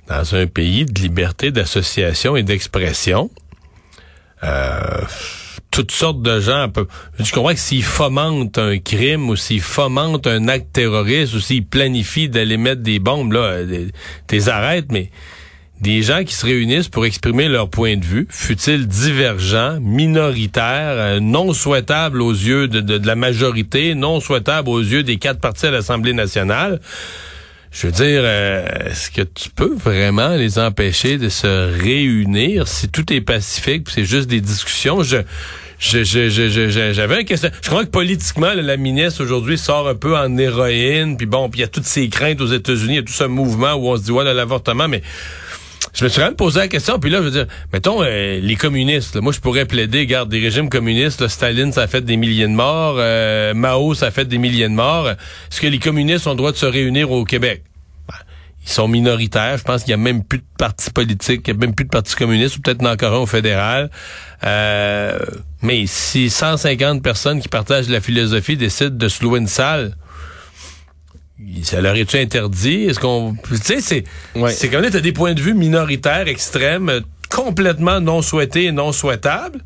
dans 0.08 0.36
un 0.36 0.48
pays 0.48 0.86
de 0.86 1.00
liberté 1.00 1.52
d'association 1.52 2.36
et 2.36 2.44
d'expression. 2.44 3.30
Euh, 4.44 5.02
toutes 5.78 5.92
sortes 5.92 6.24
de 6.24 6.40
gens. 6.40 6.66
Je 7.20 7.32
comprends 7.32 7.54
que 7.54 7.60
s'ils 7.60 7.84
fomentent 7.84 8.58
un 8.58 8.80
crime 8.80 9.30
ou 9.30 9.36
s'ils 9.36 9.62
fomentent 9.62 10.26
un 10.26 10.48
acte 10.48 10.74
terroriste 10.74 11.36
ou 11.36 11.40
s'ils 11.40 11.68
planifient 11.68 12.30
d'aller 12.30 12.58
mettre 12.58 12.82
des 12.82 12.98
bombes, 12.98 13.32
là, 13.32 13.60
t'es 14.26 14.50
arrêtes, 14.50 14.92
mais 14.92 15.12
des 15.80 16.02
gens 16.02 16.24
qui 16.24 16.34
se 16.34 16.48
réunissent 16.48 16.88
pour 16.88 17.06
exprimer 17.06 17.48
leur 17.48 17.70
point 17.70 17.96
de 17.96 18.04
vue, 18.04 18.26
fut-il 18.32 18.88
divergent, 18.88 19.80
minoritaire, 19.80 20.96
euh, 20.96 21.20
non 21.20 21.54
souhaitable 21.54 22.24
aux 22.24 22.32
yeux 22.32 22.68
de, 22.68 22.80
de, 22.80 23.06
la 23.06 23.14
majorité, 23.14 23.94
non 23.94 24.20
souhaitable 24.20 24.70
aux 24.70 24.82
yeux 24.82 25.04
des 25.04 25.18
quatre 25.18 25.40
partis 25.40 25.68
à 25.68 25.72
l'Assemblée 25.72 26.14
nationale. 26.14 26.80
Je 27.70 27.86
veux 27.86 27.94
dire, 27.94 28.22
euh, 28.24 28.66
est-ce 28.88 29.12
que 29.12 29.22
tu 29.22 29.52
peux 29.52 29.76
vraiment 29.76 30.30
les 30.30 30.58
empêcher 30.58 31.20
de 31.20 31.30
se 31.30 31.80
réunir 31.80 32.68
si 32.68 32.90
tout 32.90 33.14
est 33.14 33.22
pacifique, 33.22 33.88
c'est 33.94 34.06
juste 34.06 34.28
des 34.28 34.42
discussions? 34.42 35.04
Je 35.04 35.18
j'avais 35.80 37.18
un 37.18 37.24
question. 37.24 37.50
Je 37.62 37.70
crois 37.70 37.86
que 37.86 37.90
politiquement, 37.90 38.54
la 38.54 38.78
ministre 38.78 39.24
aujourd'hui 39.24 39.58
sort 39.58 39.88
un 39.88 39.96
peu 39.96 40.18
en 40.18 40.36
héroïne, 40.38 41.18
puis 41.18 41.28
bon, 41.28 41.50
puis 41.50 41.60
il 41.60 41.62
y 41.62 41.66
a 41.66 41.68
toutes 41.68 41.86
ces 41.86 42.10
craintes 42.10 42.42
aux 42.42 42.48
États-Unis, 42.48 42.94
il 42.94 42.96
y 42.96 43.00
a 43.00 43.04
tout 43.04 43.14
ce 43.14 43.26
mouvement 43.26 43.74
où 43.74 43.90
on 43.90 43.98
se 43.98 44.04
dit 44.04 44.12
ouais, 44.12 44.24
l'avortement, 44.24 44.88
mais 44.88 45.02
je 45.94 46.04
me 46.04 46.10
suis 46.10 46.20
quand 46.20 46.28
même 46.28 46.36
posé 46.36 46.60
la 46.60 46.68
question, 46.68 47.00
puis 47.00 47.10
là, 47.10 47.20
je 47.20 47.24
veux 47.24 47.32
dire, 47.32 47.48
mettons, 47.74 48.04
euh, 48.04 48.40
les 48.40 48.56
communistes, 48.56 49.16
moi, 49.18 49.32
je 49.32 49.40
pourrais 49.40 49.66
plaider, 49.66 50.06
garde, 50.06 50.30
des 50.30 50.40
régimes 50.40 50.70
communistes, 50.70 51.28
Staline, 51.28 51.72
ça 51.72 51.84
a 51.84 51.88
fait 51.88 52.02
des 52.02 52.18
milliers 52.18 52.48
de 52.48 52.54
morts, 52.54 52.98
euh, 52.98 53.54
Mao, 53.54 53.94
ça 53.94 54.08
a 54.08 54.12
fait 54.12 54.26
des 54.26 54.38
milliers 54.38 54.70
de 54.70 54.74
morts. 54.74 55.10
Est-ce 55.10 55.62
que 55.62 55.68
les 55.68 55.80
communistes 55.80 56.28
ont 56.28 56.32
le 56.32 56.38
droit 56.38 56.52
de 56.52 56.58
se 56.58 56.66
réunir 56.66 57.12
au 57.12 57.24
Québec? 57.24 57.64
Ils 58.68 58.74
sont 58.74 58.88
minoritaires. 58.88 59.58
Je 59.58 59.64
pense 59.64 59.84
qu'il 59.84 59.92
y 59.92 59.94
a 59.94 59.98
même 59.98 60.24
plus 60.24 60.40
de 60.40 60.46
partis 60.58 60.92
politiques, 60.92 61.42
il 61.46 61.54
y 61.54 61.56
a 61.56 61.60
même 61.60 61.74
plus 61.74 61.86
de 61.86 61.90
partis 61.90 62.16
communistes, 62.16 62.58
ou 62.58 62.62
peut-être 62.62 62.86
encore 62.86 63.14
un 63.14 63.20
au 63.20 63.26
fédéral. 63.26 63.90
Euh, 64.44 65.18
mais 65.62 65.86
si 65.88 66.30
150 66.30 67.02
personnes 67.02 67.40
qui 67.40 67.48
partagent 67.48 67.90
la 67.90 68.02
philosophie 68.02 68.58
décident 68.58 68.96
de 68.96 69.08
se 69.08 69.24
louer 69.24 69.40
une 69.40 69.48
salle, 69.48 69.96
ça 71.64 71.80
leur 71.82 71.96
est-tu 71.96 72.18
interdit? 72.18 72.84
Est-ce 72.84 73.00
qu'on. 73.00 73.36
Tu 73.48 73.58
sais, 73.58 73.80
c'est. 73.80 74.04
C'est 74.50 74.70
comme 74.70 74.82
là, 74.82 74.90
t'as 74.92 75.00
des 75.00 75.14
points 75.14 75.34
de 75.34 75.42
vue 75.42 75.54
minoritaires, 75.54 76.28
extrêmes, 76.28 77.02
complètement 77.30 78.02
non 78.02 78.22
souhaités 78.22 78.66
et 78.66 78.72
non 78.72 78.92
souhaitables. 78.92 79.62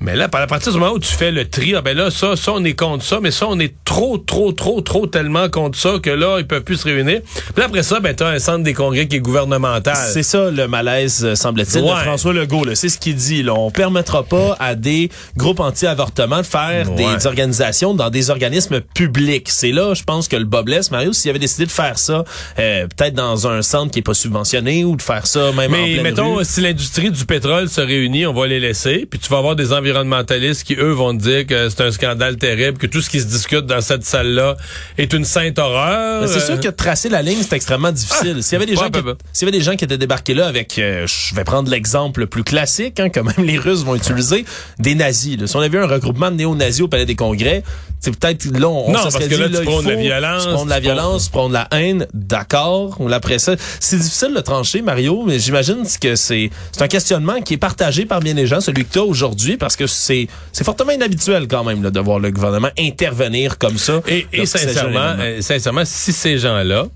Mais 0.00 0.14
là, 0.14 0.28
à 0.32 0.46
partir 0.46 0.72
du 0.72 0.78
moment 0.78 0.92
où 0.92 0.98
tu 0.98 1.12
fais 1.12 1.30
le 1.30 1.48
tri, 1.48 1.74
ah 1.74 1.82
ben 1.82 1.96
là, 1.96 2.10
ça, 2.10 2.36
ça, 2.36 2.52
on 2.52 2.64
est 2.64 2.74
contre 2.74 3.04
ça, 3.04 3.18
mais 3.20 3.30
ça, 3.30 3.46
on 3.48 3.58
est 3.58 3.74
trop, 3.84 4.18
trop, 4.18 4.52
trop, 4.52 4.80
trop 4.80 5.06
tellement 5.06 5.48
contre 5.48 5.78
ça 5.78 5.94
que 6.00 6.10
là, 6.10 6.38
ils 6.38 6.46
peuvent 6.46 6.62
plus 6.62 6.76
se 6.76 6.84
réunir. 6.84 7.20
Puis 7.54 7.64
après 7.64 7.82
ça, 7.82 8.00
ben, 8.00 8.14
t'as 8.14 8.28
un 8.28 8.38
centre 8.38 8.62
des 8.62 8.74
congrès 8.74 9.08
qui 9.08 9.16
est 9.16 9.20
gouvernemental. 9.20 9.96
C'est 10.12 10.22
ça, 10.22 10.50
le 10.50 10.68
malaise, 10.68 11.24
euh, 11.24 11.34
semble-t-il, 11.34 11.82
de 11.82 11.88
François 11.88 12.32
Legault, 12.32 12.64
C'est 12.74 12.88
ce 12.88 12.98
qu'il 12.98 13.16
dit, 13.16 13.42
là. 13.42 13.54
On 13.54 13.70
permettra 13.70 14.22
pas 14.22 14.56
à 14.60 14.74
des 14.74 15.10
groupes 15.36 15.60
anti-avortement 15.60 16.38
de 16.38 16.46
faire 16.46 16.90
des 16.90 17.26
organisations 17.26 17.94
dans 17.94 18.10
des 18.10 18.30
organismes 18.30 18.80
publics. 18.80 19.48
C'est 19.48 19.72
là, 19.72 19.94
je 19.94 20.04
pense, 20.04 20.28
que 20.28 20.36
le 20.36 20.44
Bob 20.44 20.66
blesse. 20.66 20.90
Mario, 20.90 21.12
s'il 21.12 21.30
avait 21.30 21.38
décidé 21.38 21.66
de 21.66 21.70
faire 21.70 21.98
ça, 21.98 22.24
euh, 22.58 22.86
peut-être 22.86 23.14
dans 23.14 23.46
un 23.46 23.62
centre 23.62 23.92
qui 23.92 24.00
est 24.00 24.02
pas 24.02 24.14
subventionné 24.14 24.84
ou 24.84 24.96
de 24.96 25.02
faire 25.02 25.26
ça 25.26 25.52
même 25.52 25.70
mais, 25.70 25.80
en 25.80 25.84
pleine 25.84 26.02
mettons, 26.02 26.44
si 26.44 26.60
l'industrie 26.60 27.10
du 27.10 27.24
pétrole 27.24 27.68
se 27.68 27.80
réunit, 27.80 28.26
on 28.26 28.32
va 28.32 28.46
les 28.46 28.60
laisser, 28.60 29.06
puis 29.08 29.18
tu 29.18 29.28
vas 29.28 29.38
avoir 29.38 29.56
des 29.56 29.72
environnementalistes 29.88 30.64
qui, 30.64 30.74
eux, 30.74 30.92
vont 30.92 31.16
te 31.16 31.22
dire 31.22 31.46
que 31.46 31.68
c'est 31.68 31.82
un 31.82 31.90
scandale 31.90 32.36
terrible, 32.36 32.78
que 32.78 32.86
tout 32.86 33.00
ce 33.00 33.10
qui 33.10 33.20
se 33.20 33.26
discute 33.26 33.66
dans 33.66 33.80
cette 33.80 34.04
salle-là 34.04 34.56
est 34.96 35.12
une 35.12 35.24
sainte 35.24 35.58
horreur. 35.58 36.28
C'est 36.28 36.40
sûr 36.40 36.60
que 36.60 36.68
tracer 36.68 37.08
la 37.08 37.22
ligne, 37.22 37.38
c'est 37.42 37.56
extrêmement 37.56 37.92
difficile. 37.92 38.36
Ah, 38.38 38.42
s'il 38.42 38.52
y 38.52 38.56
avait 38.56 38.66
des 38.66 38.76
gens 38.76 38.90
qui, 38.90 39.00
s'il 39.32 39.46
y 39.46 39.48
avait 39.48 39.58
des 39.58 39.64
gens 39.64 39.76
qui 39.76 39.84
étaient 39.84 39.98
débarqués 39.98 40.34
là 40.34 40.46
avec, 40.46 40.78
euh, 40.78 41.06
je 41.06 41.34
vais 41.34 41.44
prendre 41.44 41.70
l'exemple 41.70 42.20
le 42.20 42.26
plus 42.26 42.44
classique, 42.44 43.00
hein, 43.00 43.08
que 43.08 43.20
même 43.20 43.46
les 43.46 43.58
Russes 43.58 43.84
vont 43.84 43.94
utiliser, 43.94 44.44
des 44.78 44.94
nazis. 44.94 45.38
Là. 45.38 45.46
Si 45.46 45.56
on 45.56 45.60
avait 45.60 45.78
un 45.78 45.86
regroupement 45.86 46.30
de 46.30 46.36
néo-nazis 46.36 46.82
au 46.82 46.88
Palais 46.88 47.06
des 47.06 47.16
Congrès, 47.16 47.62
c'est 48.00 48.16
peut-être 48.16 48.44
là, 48.56 48.68
on, 48.68 48.92
non, 48.92 49.00
parce 49.02 49.16
que 49.16 49.34
là, 49.34 49.48
tu 49.48 49.64
prends 49.64 49.82
de 49.82 49.88
la 49.88 49.96
violence. 49.96 50.44
Tu 50.44 50.50
prends 50.50 50.64
de 50.64 50.70
la 50.70 50.80
violence, 50.80 51.24
tu 51.24 51.30
prends 51.30 51.48
de 51.48 51.54
la 51.54 51.68
haine, 51.72 52.06
d'accord. 52.14 52.96
On 53.00 53.08
l'apprécie. 53.08 53.46
ça. 53.46 53.56
C'est 53.80 53.98
difficile 53.98 54.34
de 54.34 54.40
trancher, 54.40 54.82
Mario, 54.82 55.24
mais 55.26 55.38
j'imagine 55.38 55.82
que 56.00 56.14
c'est, 56.14 56.50
c'est 56.72 56.82
un 56.82 56.88
questionnement 56.88 57.40
qui 57.40 57.54
est 57.54 57.58
partagé 57.58 58.06
par 58.06 58.20
bien 58.20 58.34
des 58.34 58.46
gens, 58.46 58.60
celui 58.60 58.84
que 58.84 58.92
tu 58.92 58.98
as 58.98 59.04
aujourd'hui, 59.04 59.56
parce 59.56 59.76
que 59.76 59.77
c'est, 59.86 60.28
c'est 60.52 60.64
fortement 60.64 60.92
inhabituel 60.92 61.48
quand 61.48 61.64
même 61.64 61.82
là, 61.82 61.90
de 61.90 62.00
voir 62.00 62.18
le 62.18 62.30
gouvernement 62.30 62.70
intervenir 62.78 63.58
comme 63.58 63.78
ça. 63.78 64.00
Et, 64.08 64.26
et 64.32 64.46
sincèrement, 64.46 65.14
euh, 65.18 65.40
sincèrement, 65.40 65.84
si 65.84 66.12
ces 66.12 66.38
gens-là 66.38 66.86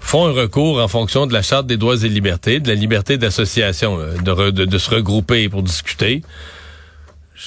font 0.00 0.26
un 0.26 0.32
recours 0.32 0.80
en 0.80 0.88
fonction 0.88 1.26
de 1.26 1.32
la 1.32 1.42
Charte 1.42 1.66
des 1.66 1.76
droits 1.76 2.02
et 2.02 2.08
libertés, 2.08 2.58
de 2.58 2.68
la 2.68 2.74
liberté 2.74 3.18
d'association, 3.18 3.98
de, 3.98 4.50
de, 4.50 4.64
de, 4.64 4.78
se 4.78 4.90
regrouper 4.90 5.48
pour 5.48 5.62
discuter, 5.62 6.22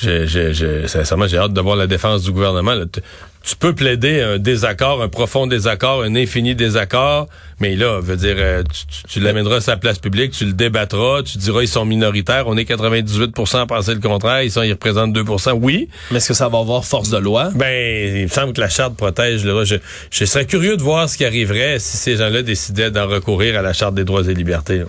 je, 0.02 0.88
sincèrement, 0.88 1.28
j'ai 1.28 1.38
hâte 1.38 1.54
de 1.54 1.62
voir 1.62 1.76
la 1.76 1.88
défense 1.88 2.24
du 2.24 2.32
gouvernement. 2.32 2.74
Tu 3.44 3.56
peux 3.58 3.76
plaider 3.76 4.22
un 4.22 4.38
désaccord, 4.38 5.02
un 5.02 5.10
profond 5.10 5.48
désaccord, 5.48 6.04
un 6.04 6.16
infini 6.16 6.56
désaccord, 6.56 7.28
mais 7.60 7.76
là, 7.76 8.00
veut 8.00 8.16
dire, 8.16 8.36
euh, 8.38 8.64
tu, 8.64 9.04
tu, 9.08 9.20
l'amèneras 9.20 9.58
à 9.58 9.62
sa 9.62 9.76
place 9.76 10.00
publique, 10.00 10.32
tu 10.32 10.46
le 10.46 10.54
débattras, 10.54 11.24
tu 11.24 11.38
diras 11.38 11.62
ils 11.62 11.68
sont 11.68 11.84
minoritaires, 11.84 12.46
on 12.48 12.56
est 12.56 12.70
98% 12.70 13.58
à 13.58 13.66
penser 13.66 13.94
le 13.94 14.00
contraire, 14.00 14.44
ils 14.44 14.52
sont 14.52 14.64
ils 14.64 14.72
représentent 14.72 15.14
2% 15.14 15.60
oui. 15.62 15.90
Mais 16.12 16.18
est-ce 16.18 16.30
que 16.30 16.34
ça 16.34 16.48
va 16.48 16.60
avoir 16.60 16.86
force 16.86 17.10
de 17.10 17.18
loi? 17.18 17.52
Ben, 17.54 18.16
il 18.18 18.24
me 18.24 18.28
semble 18.30 18.54
que 18.54 18.62
la 18.62 18.70
charte 18.70 18.96
protège 18.96 19.46
là, 19.46 19.66
je, 19.66 19.76
je 20.10 20.26
serais 20.26 20.46
curieux 20.46 20.78
de 20.78 20.82
voir 20.82 21.10
ce 21.10 21.18
qui 21.18 21.26
arriverait 21.26 21.80
si 21.80 21.98
ces 21.98 22.16
gens-là 22.16 22.44
décidaient 22.44 22.92
d'en 22.92 23.08
recourir 23.08 23.60
à 23.60 23.62
la 23.62 23.74
charte 23.74 23.94
des 23.94 24.06
droits 24.06 24.24
et 24.24 24.34
libertés. 24.34 24.84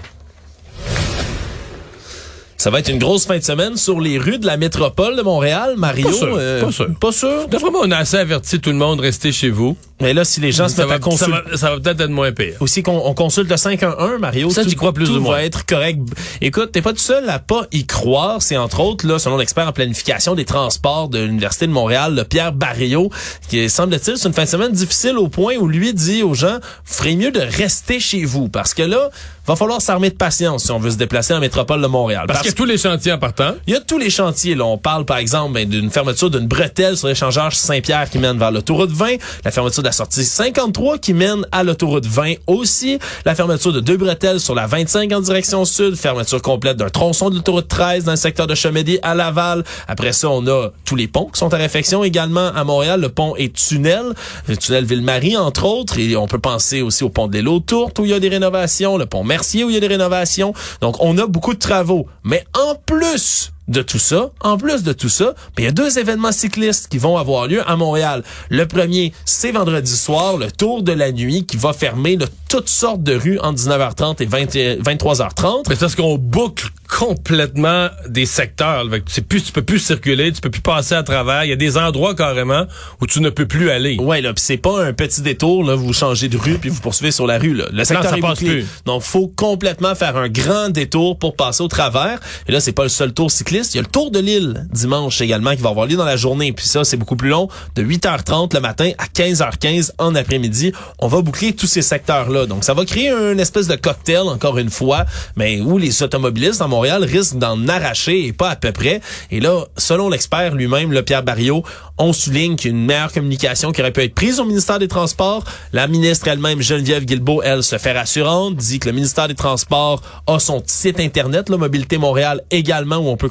Ça 2.64 2.70
va 2.70 2.78
être 2.78 2.88
une 2.88 2.98
grosse 2.98 3.26
fin 3.26 3.36
de 3.36 3.42
semaine 3.44 3.76
sur 3.76 4.00
les 4.00 4.16
rues 4.16 4.38
de 4.38 4.46
la 4.46 4.56
métropole 4.56 5.16
de 5.16 5.20
Montréal. 5.20 5.74
Mario, 5.76 6.08
Pas 6.08 6.14
sûr, 6.14 6.34
euh, 6.38 6.60
pas 6.62 6.72
sûr. 6.72 6.88
Pas 6.98 7.12
sûr? 7.12 7.46
D'après 7.46 7.70
moi, 7.70 7.82
on 7.84 7.90
a 7.90 7.98
assez 7.98 8.16
averti 8.16 8.58
tout 8.58 8.70
le 8.70 8.76
monde, 8.76 9.00
restez 9.00 9.32
chez 9.32 9.50
vous. 9.50 9.76
Mais 10.00 10.14
là, 10.14 10.24
si 10.24 10.40
les 10.40 10.50
gens 10.50 10.66
se 10.70 10.78
mettent 10.78 10.88
va, 10.88 10.94
à 10.94 10.98
consulter... 10.98 11.30
ça 11.30 11.42
va- 11.50 11.56
ça 11.58 11.70
va 11.70 11.78
peut-être 11.78 12.00
être 12.00 12.08
moins 12.10 12.32
pire. 12.32 12.54
Aussi 12.60 12.82
qu'on 12.82 12.96
on 13.04 13.12
consulte 13.12 13.50
le 13.50 13.58
511, 13.58 14.18
Mario. 14.18 14.48
Ça, 14.48 14.62
j'y 14.62 14.76
crois 14.76 14.94
plus 14.94 15.04
tout 15.04 15.12
ou 15.12 15.20
moins. 15.20 15.32
va 15.36 15.42
être 15.44 15.66
correct. 15.66 15.98
Écoute, 16.40 16.72
t'es 16.72 16.80
pas 16.80 16.92
tout 16.94 16.98
seul 17.00 17.28
à 17.28 17.38
pas 17.38 17.66
y 17.70 17.84
croire. 17.84 18.40
C'est 18.40 18.56
entre 18.56 18.80
autres, 18.80 19.06
là, 19.06 19.18
selon 19.18 19.36
l'expert 19.36 19.68
en 19.68 19.72
planification 19.72 20.34
des 20.34 20.46
transports 20.46 21.10
de 21.10 21.18
l'Université 21.18 21.66
de 21.66 21.72
Montréal, 21.72 22.14
le 22.14 22.24
Pierre 22.24 22.54
Barrio, 22.54 23.10
qui 23.50 23.68
semble-t-il, 23.68 24.16
c'est 24.16 24.26
une 24.26 24.32
fin 24.34 24.44
de 24.44 24.48
semaine 24.48 24.72
difficile 24.72 25.18
au 25.18 25.28
point 25.28 25.56
où 25.56 25.68
lui 25.68 25.92
dit 25.92 26.22
aux 26.22 26.32
gens, 26.32 26.54
vous 26.86 26.94
ferez 26.94 27.14
mieux 27.14 27.30
de 27.30 27.40
rester 27.40 28.00
chez 28.00 28.24
vous. 28.24 28.48
Parce 28.48 28.72
que 28.72 28.82
là, 28.82 29.10
va 29.46 29.56
falloir 29.56 29.80
s'armer 29.80 30.10
de 30.10 30.14
patience 30.14 30.64
si 30.64 30.70
on 30.70 30.78
veut 30.78 30.90
se 30.90 30.96
déplacer 30.96 31.34
en 31.34 31.40
métropole 31.40 31.82
de 31.82 31.86
Montréal. 31.86 32.24
Parce 32.26 32.40
qu'il 32.40 32.50
y 32.50 32.52
a 32.52 32.56
tous 32.56 32.64
les 32.64 32.78
chantiers 32.78 33.12
en 33.12 33.18
partant. 33.18 33.54
Il 33.66 33.74
y 33.74 33.76
a 33.76 33.80
tous 33.80 33.98
les 33.98 34.10
chantiers. 34.10 34.54
Là. 34.54 34.64
On 34.64 34.78
parle, 34.78 35.04
par 35.04 35.18
exemple, 35.18 35.52
ben, 35.54 35.68
d'une 35.68 35.90
fermeture 35.90 36.30
d'une 36.30 36.46
bretelle 36.46 36.96
sur 36.96 37.08
l'échangeur 37.08 37.52
Saint-Pierre 37.52 38.08
qui 38.08 38.18
mène 38.18 38.38
vers 38.38 38.50
l'autoroute 38.50 38.90
20, 38.90 39.16
la 39.44 39.50
fermeture 39.50 39.82
de 39.82 39.88
la 39.88 39.92
sortie 39.92 40.24
53 40.24 40.98
qui 40.98 41.14
mène 41.14 41.46
à 41.52 41.62
l'autoroute 41.62 42.06
20 42.06 42.34
aussi, 42.46 42.98
la 43.24 43.34
fermeture 43.34 43.72
de 43.72 43.80
deux 43.80 43.96
bretelles 43.96 44.40
sur 44.40 44.54
la 44.54 44.66
25 44.66 45.12
en 45.12 45.20
direction 45.20 45.64
sud, 45.64 45.96
fermeture 45.96 46.40
complète 46.40 46.76
d'un 46.76 46.90
tronçon 46.90 47.30
de 47.30 47.36
l'autoroute 47.36 47.68
13 47.68 48.04
dans 48.04 48.12
le 48.12 48.16
secteur 48.16 48.46
de 48.46 48.54
Chemédie 48.54 48.98
à 49.02 49.14
Laval. 49.14 49.64
Après 49.88 50.12
ça, 50.12 50.30
on 50.30 50.46
a 50.46 50.70
tous 50.84 50.96
les 50.96 51.08
ponts 51.08 51.28
qui 51.32 51.38
sont 51.38 51.52
à 51.52 51.56
réfection 51.56 52.02
également 52.04 52.48
à 52.54 52.64
Montréal, 52.64 53.00
le 53.00 53.08
pont 53.08 53.34
et 53.36 53.50
tunnel, 53.50 54.14
le 54.48 54.56
tunnel 54.56 54.84
Ville-Marie, 54.84 55.36
entre 55.36 55.64
autres, 55.64 55.98
et 55.98 56.16
on 56.16 56.26
peut 56.26 56.38
penser 56.38 56.82
aussi 56.82 57.04
au 57.04 57.08
pont 57.08 57.26
de 57.26 57.38
l'île 57.38 57.44
Tourte 57.66 57.98
où 57.98 58.04
il 58.04 58.10
y 58.10 58.14
a 58.14 58.20
des 58.20 58.28
rénovations, 58.28 58.96
le 58.96 59.06
pont 59.06 59.22
Mercier 59.34 59.64
où 59.64 59.70
il 59.70 59.74
y 59.74 59.76
a 59.76 59.80
des 59.80 59.88
rénovations. 59.88 60.54
Donc, 60.80 60.94
on 61.00 61.18
a 61.18 61.26
beaucoup 61.26 61.54
de 61.54 61.58
travaux. 61.58 62.06
Mais 62.22 62.44
en 62.54 62.76
plus 62.76 63.50
de 63.68 63.82
tout 63.82 63.98
ça, 63.98 64.30
en 64.40 64.56
plus 64.56 64.82
de 64.82 64.92
tout 64.92 65.08
ça, 65.08 65.34
ben, 65.56 65.62
il 65.62 65.64
y 65.64 65.68
a 65.68 65.72
deux 65.72 65.98
événements 65.98 66.32
cyclistes 66.32 66.88
qui 66.88 66.98
vont 66.98 67.16
avoir 67.16 67.46
lieu 67.46 67.62
à 67.68 67.76
Montréal. 67.76 68.22
Le 68.50 68.66
premier, 68.66 69.12
c'est 69.24 69.52
vendredi 69.52 69.96
soir, 69.96 70.36
le 70.36 70.50
Tour 70.50 70.82
de 70.82 70.92
la 70.92 71.12
nuit 71.12 71.46
qui 71.46 71.56
va 71.56 71.72
fermer 71.72 72.18
toutes 72.48 72.68
sortes 72.68 73.02
de 73.02 73.14
rues 73.14 73.38
entre 73.40 73.60
19h30 73.60 74.22
et 74.22 74.26
20 74.26 74.56
et 74.56 74.76
23h30. 74.76 75.64
Mais 75.68 75.74
c'est 75.74 75.80
parce 75.80 75.96
qu'on 75.96 76.18
boucle 76.18 76.68
complètement 76.88 77.88
des 78.08 78.26
secteurs. 78.26 78.84
sais 79.06 79.22
plus, 79.22 79.42
tu 79.42 79.52
peux 79.52 79.62
plus 79.62 79.80
circuler, 79.80 80.30
tu 80.32 80.40
peux 80.40 80.50
plus 80.50 80.60
passer 80.60 80.94
à 80.94 81.02
travers. 81.02 81.44
Il 81.44 81.50
y 81.50 81.52
a 81.52 81.56
des 81.56 81.76
endroits 81.76 82.14
carrément 82.14 82.66
où 83.00 83.06
tu 83.06 83.20
ne 83.20 83.30
peux 83.30 83.46
plus 83.46 83.70
aller. 83.70 83.96
Ouais, 83.98 84.20
là, 84.20 84.32
pis 84.32 84.42
c'est 84.42 84.56
pas 84.56 84.84
un 84.84 84.92
petit 84.92 85.22
détour, 85.22 85.64
là, 85.64 85.74
vous 85.74 85.92
changez 85.92 86.28
de 86.28 86.36
rue 86.36 86.58
puis 86.58 86.70
vous 86.70 86.80
poursuivez 86.80 87.10
sur 87.10 87.26
la 87.26 87.38
rue, 87.38 87.54
là. 87.54 87.64
Le 87.72 87.84
secteur 87.84 88.10
ça 88.10 88.18
est 88.18 88.20
passe 88.20 88.38
plus. 88.38 88.64
Donc, 88.84 89.02
faut 89.02 89.28
complètement 89.28 89.94
faire 89.94 90.16
un 90.16 90.28
grand 90.28 90.68
détour 90.68 91.18
pour 91.18 91.34
passer 91.34 91.62
au 91.62 91.68
travers. 91.68 92.20
Et 92.46 92.52
là, 92.52 92.60
c'est 92.60 92.72
pas 92.72 92.84
le 92.84 92.88
seul 92.88 93.12
tour 93.12 93.30
cycliste. 93.30 93.53
Il 93.56 93.76
y 93.76 93.78
a 93.78 93.82
le 93.82 93.88
tour 93.88 94.10
de 94.10 94.18
l'île 94.18 94.66
dimanche 94.72 95.20
également 95.20 95.54
qui 95.54 95.62
va 95.62 95.70
avoir 95.70 95.86
lieu 95.86 95.96
dans 95.96 96.04
la 96.04 96.16
journée. 96.16 96.52
Puis 96.52 96.66
ça, 96.66 96.84
c'est 96.84 96.96
beaucoup 96.96 97.14
plus 97.14 97.28
long, 97.28 97.48
de 97.76 97.82
8h30 97.82 98.52
le 98.54 98.60
matin 98.60 98.90
à 98.98 99.06
15h15 99.06 99.92
en 99.98 100.14
après-midi. 100.14 100.72
On 100.98 101.06
va 101.06 101.20
boucler 101.20 101.52
tous 101.52 101.66
ces 101.66 101.82
secteurs-là. 101.82 102.46
Donc, 102.46 102.64
ça 102.64 102.74
va 102.74 102.84
créer 102.84 103.10
une 103.10 103.38
espèce 103.38 103.68
de 103.68 103.76
cocktail, 103.76 104.22
encore 104.22 104.58
une 104.58 104.70
fois, 104.70 105.04
mais 105.36 105.60
où 105.60 105.78
les 105.78 106.02
automobilistes 106.02 106.62
à 106.62 106.66
Montréal 106.66 107.04
risquent 107.04 107.36
d'en 107.36 107.68
arracher 107.68 108.26
et 108.26 108.32
pas 108.32 108.50
à 108.50 108.56
peu 108.56 108.72
près. 108.72 109.00
Et 109.30 109.40
là, 109.40 109.64
selon 109.76 110.08
l'expert 110.08 110.54
lui-même, 110.54 110.92
le 110.92 111.02
Pierre 111.02 111.22
Barriot, 111.22 111.62
on 111.98 112.12
souligne 112.12 112.56
qu'il 112.56 112.72
y 112.72 112.74
a 112.74 112.76
une 112.76 112.84
meilleure 112.84 113.12
communication 113.12 113.70
qui 113.70 113.80
aurait 113.80 113.92
pu 113.92 114.02
être 114.02 114.14
prise 114.14 114.40
au 114.40 114.44
ministère 114.44 114.78
des 114.80 114.88
Transports. 114.88 115.44
La 115.72 115.86
ministre 115.86 116.26
elle-même, 116.26 116.60
Geneviève 116.60 117.04
Guilbeault, 117.04 117.42
elle, 117.42 117.62
se 117.62 117.78
fait 117.78 117.92
rassurante, 117.92 118.56
dit 118.56 118.80
que 118.80 118.88
le 118.88 118.94
ministère 118.94 119.28
des 119.28 119.34
Transports 119.34 120.02
a 120.26 120.38
son 120.40 120.62
site 120.66 120.98
Internet, 120.98 121.48
la 121.48 121.56
Mobilité 121.56 121.98
Montréal 121.98 122.42
également, 122.50 122.96
où 122.96 123.08
on 123.08 123.16
peut 123.16 123.28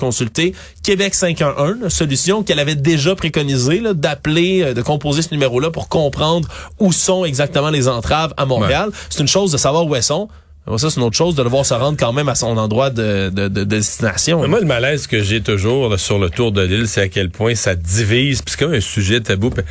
Québec 0.84 1.14
511, 1.16 1.76
une 1.84 1.90
solution 1.90 2.44
qu'elle 2.44 2.60
avait 2.60 2.76
déjà 2.76 3.16
préconisée, 3.16 3.82
d'appeler, 3.94 4.62
euh, 4.64 4.74
de 4.74 4.82
composer 4.82 5.22
ce 5.22 5.30
numéro-là 5.34 5.72
pour 5.72 5.90
comprendre 5.90 6.48
où 6.80 6.92
sont 6.92 7.26
exactement 7.26 7.70
les 7.70 7.88
entraves 7.88 8.34
à 8.38 8.46
Montréal. 8.46 8.90
C'est 9.10 9.20
une 9.22 9.28
chose 9.28 9.52
de 9.52 9.58
savoir 9.58 9.86
où 9.86 9.96
elles 9.96 10.04
sont. 10.04 10.30
Ça, 10.78 10.90
c'est 10.90 10.96
une 10.98 11.06
autre 11.06 11.18
chose 11.18 11.36
de 11.36 11.44
devoir 11.44 11.66
se 11.66 11.74
rendre 11.74 11.98
quand 12.00 12.14
même 12.14 12.30
à 12.30 12.36
son 12.36 12.56
endroit 12.56 12.90
de, 12.90 13.30
de, 13.30 13.50
de- 13.50 13.50
de 13.50 13.64
destination. 13.66 14.42
Mais 14.42 14.48
moi, 14.48 14.62
le 14.62 14.66
malaise 14.66 15.08
que 15.08 15.22
j'ai 15.22 15.42
toujours 15.42 15.90
là, 15.90 15.98
sur 15.98 16.18
le 16.20 16.30
tour 16.30 16.54
de 16.54 16.62
l'île, 16.62 16.88
c'est 16.88 17.02
à 17.02 17.08
quel 17.10 17.30
point 17.32 17.54
ça 17.54 17.76
divise. 17.76 18.42
Puis 18.42 18.56
c'est 18.58 18.64
comme 18.66 18.74
un 18.74 18.80
sujet 18.80 19.20
tabou. 19.20 19.50
Puis 19.50 19.62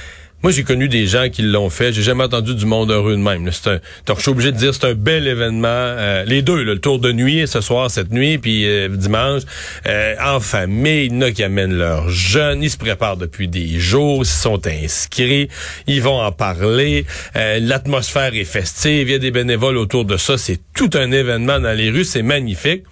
Moi, 0.42 0.50
j'ai 0.50 0.64
connu 0.64 0.88
des 0.88 1.06
gens 1.06 1.28
qui 1.30 1.42
l'ont 1.42 1.70
fait. 1.70 1.92
J'ai 1.92 2.02
jamais 2.02 2.24
entendu 2.24 2.54
du 2.54 2.66
monde 2.66 2.90
heureux 2.90 3.12
de 3.12 3.20
même. 3.20 3.48
C'est 3.52 3.70
un, 3.70 3.80
donc, 4.06 4.16
je 4.16 4.22
suis 4.22 4.30
obligé 4.30 4.50
de 4.50 4.56
dire, 4.56 4.74
c'est 4.74 4.86
un 4.86 4.94
bel 4.94 5.26
événement. 5.28 5.68
Euh, 5.68 6.24
les 6.24 6.42
deux, 6.42 6.62
là, 6.64 6.74
le 6.74 6.80
tour 6.80 6.98
de 6.98 7.12
nuit, 7.12 7.46
ce 7.46 7.60
soir, 7.60 7.90
cette 7.90 8.10
nuit, 8.10 8.38
puis 8.38 8.66
euh, 8.66 8.88
dimanche, 8.88 9.42
euh, 9.86 10.14
en 10.20 10.40
famille. 10.40 11.06
Il 11.06 11.14
y 11.14 11.16
en 11.16 11.20
a 11.22 11.30
qui 11.30 11.44
amènent 11.44 11.74
leurs 11.74 12.08
jeunes. 12.08 12.62
Ils 12.62 12.70
se 12.70 12.76
préparent 12.76 13.16
depuis 13.16 13.46
des 13.48 13.78
jours. 13.78 14.22
Ils 14.22 14.26
sont 14.26 14.66
inscrits. 14.66 15.48
Ils 15.86 16.02
vont 16.02 16.20
en 16.20 16.32
parler. 16.32 17.06
Euh, 17.36 17.58
L'atmosphère 17.60 18.34
est 18.34 18.44
festive. 18.44 19.08
Il 19.08 19.12
y 19.12 19.14
a 19.14 19.18
des 19.18 19.30
bénévoles 19.30 19.76
autour 19.76 20.04
de 20.04 20.16
ça. 20.16 20.38
C'est 20.38 20.58
tout 20.74 20.90
un 20.94 21.12
événement 21.12 21.60
dans 21.60 21.76
les 21.76 21.90
rues. 21.90 22.04
C'est 22.04 22.22
magnifique. 22.22 22.82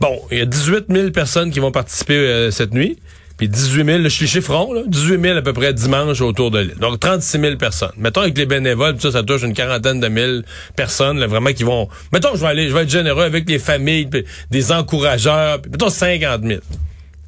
Bon, 0.00 0.20
il 0.30 0.38
y 0.38 0.40
a 0.42 0.46
18 0.46 0.86
000 0.90 1.10
personnes 1.10 1.50
qui 1.50 1.60
vont 1.60 1.70
participer 1.70 2.16
euh, 2.16 2.50
cette 2.50 2.74
nuit. 2.74 2.98
Puis 3.36 3.48
18 3.48 3.84
000, 3.84 3.98
là, 3.98 4.04
je 4.04 4.08
suis 4.08 4.26
chiffron, 4.26 4.72
là, 4.72 4.82
18 4.86 5.20
000 5.20 5.38
à 5.38 5.42
peu 5.42 5.52
près 5.52 5.74
dimanche 5.74 6.22
autour 6.22 6.50
de 6.50 6.60
l'île. 6.60 6.76
Donc 6.80 7.00
36 7.00 7.38
000 7.38 7.56
personnes. 7.56 7.92
Mettons 7.98 8.22
avec 8.22 8.36
les 8.38 8.46
bénévoles, 8.46 8.98
ça, 8.98 9.12
ça 9.12 9.22
touche 9.22 9.42
une 9.42 9.52
quarantaine 9.52 10.00
de 10.00 10.08
mille 10.08 10.44
personnes, 10.74 11.18
là, 11.18 11.26
vraiment 11.26 11.52
qui 11.52 11.64
vont. 11.64 11.88
Mettons, 12.12 12.34
je 12.34 12.40
vais 12.40 12.46
aller, 12.46 12.68
je 12.68 12.74
vais 12.74 12.84
être 12.84 12.90
généreux 12.90 13.24
avec 13.24 13.48
les 13.48 13.58
familles, 13.58 14.06
puis 14.06 14.24
des 14.50 14.72
encourageurs, 14.72 15.60
puis 15.60 15.70
mettons 15.70 15.90
50 15.90 16.44
000. 16.44 16.60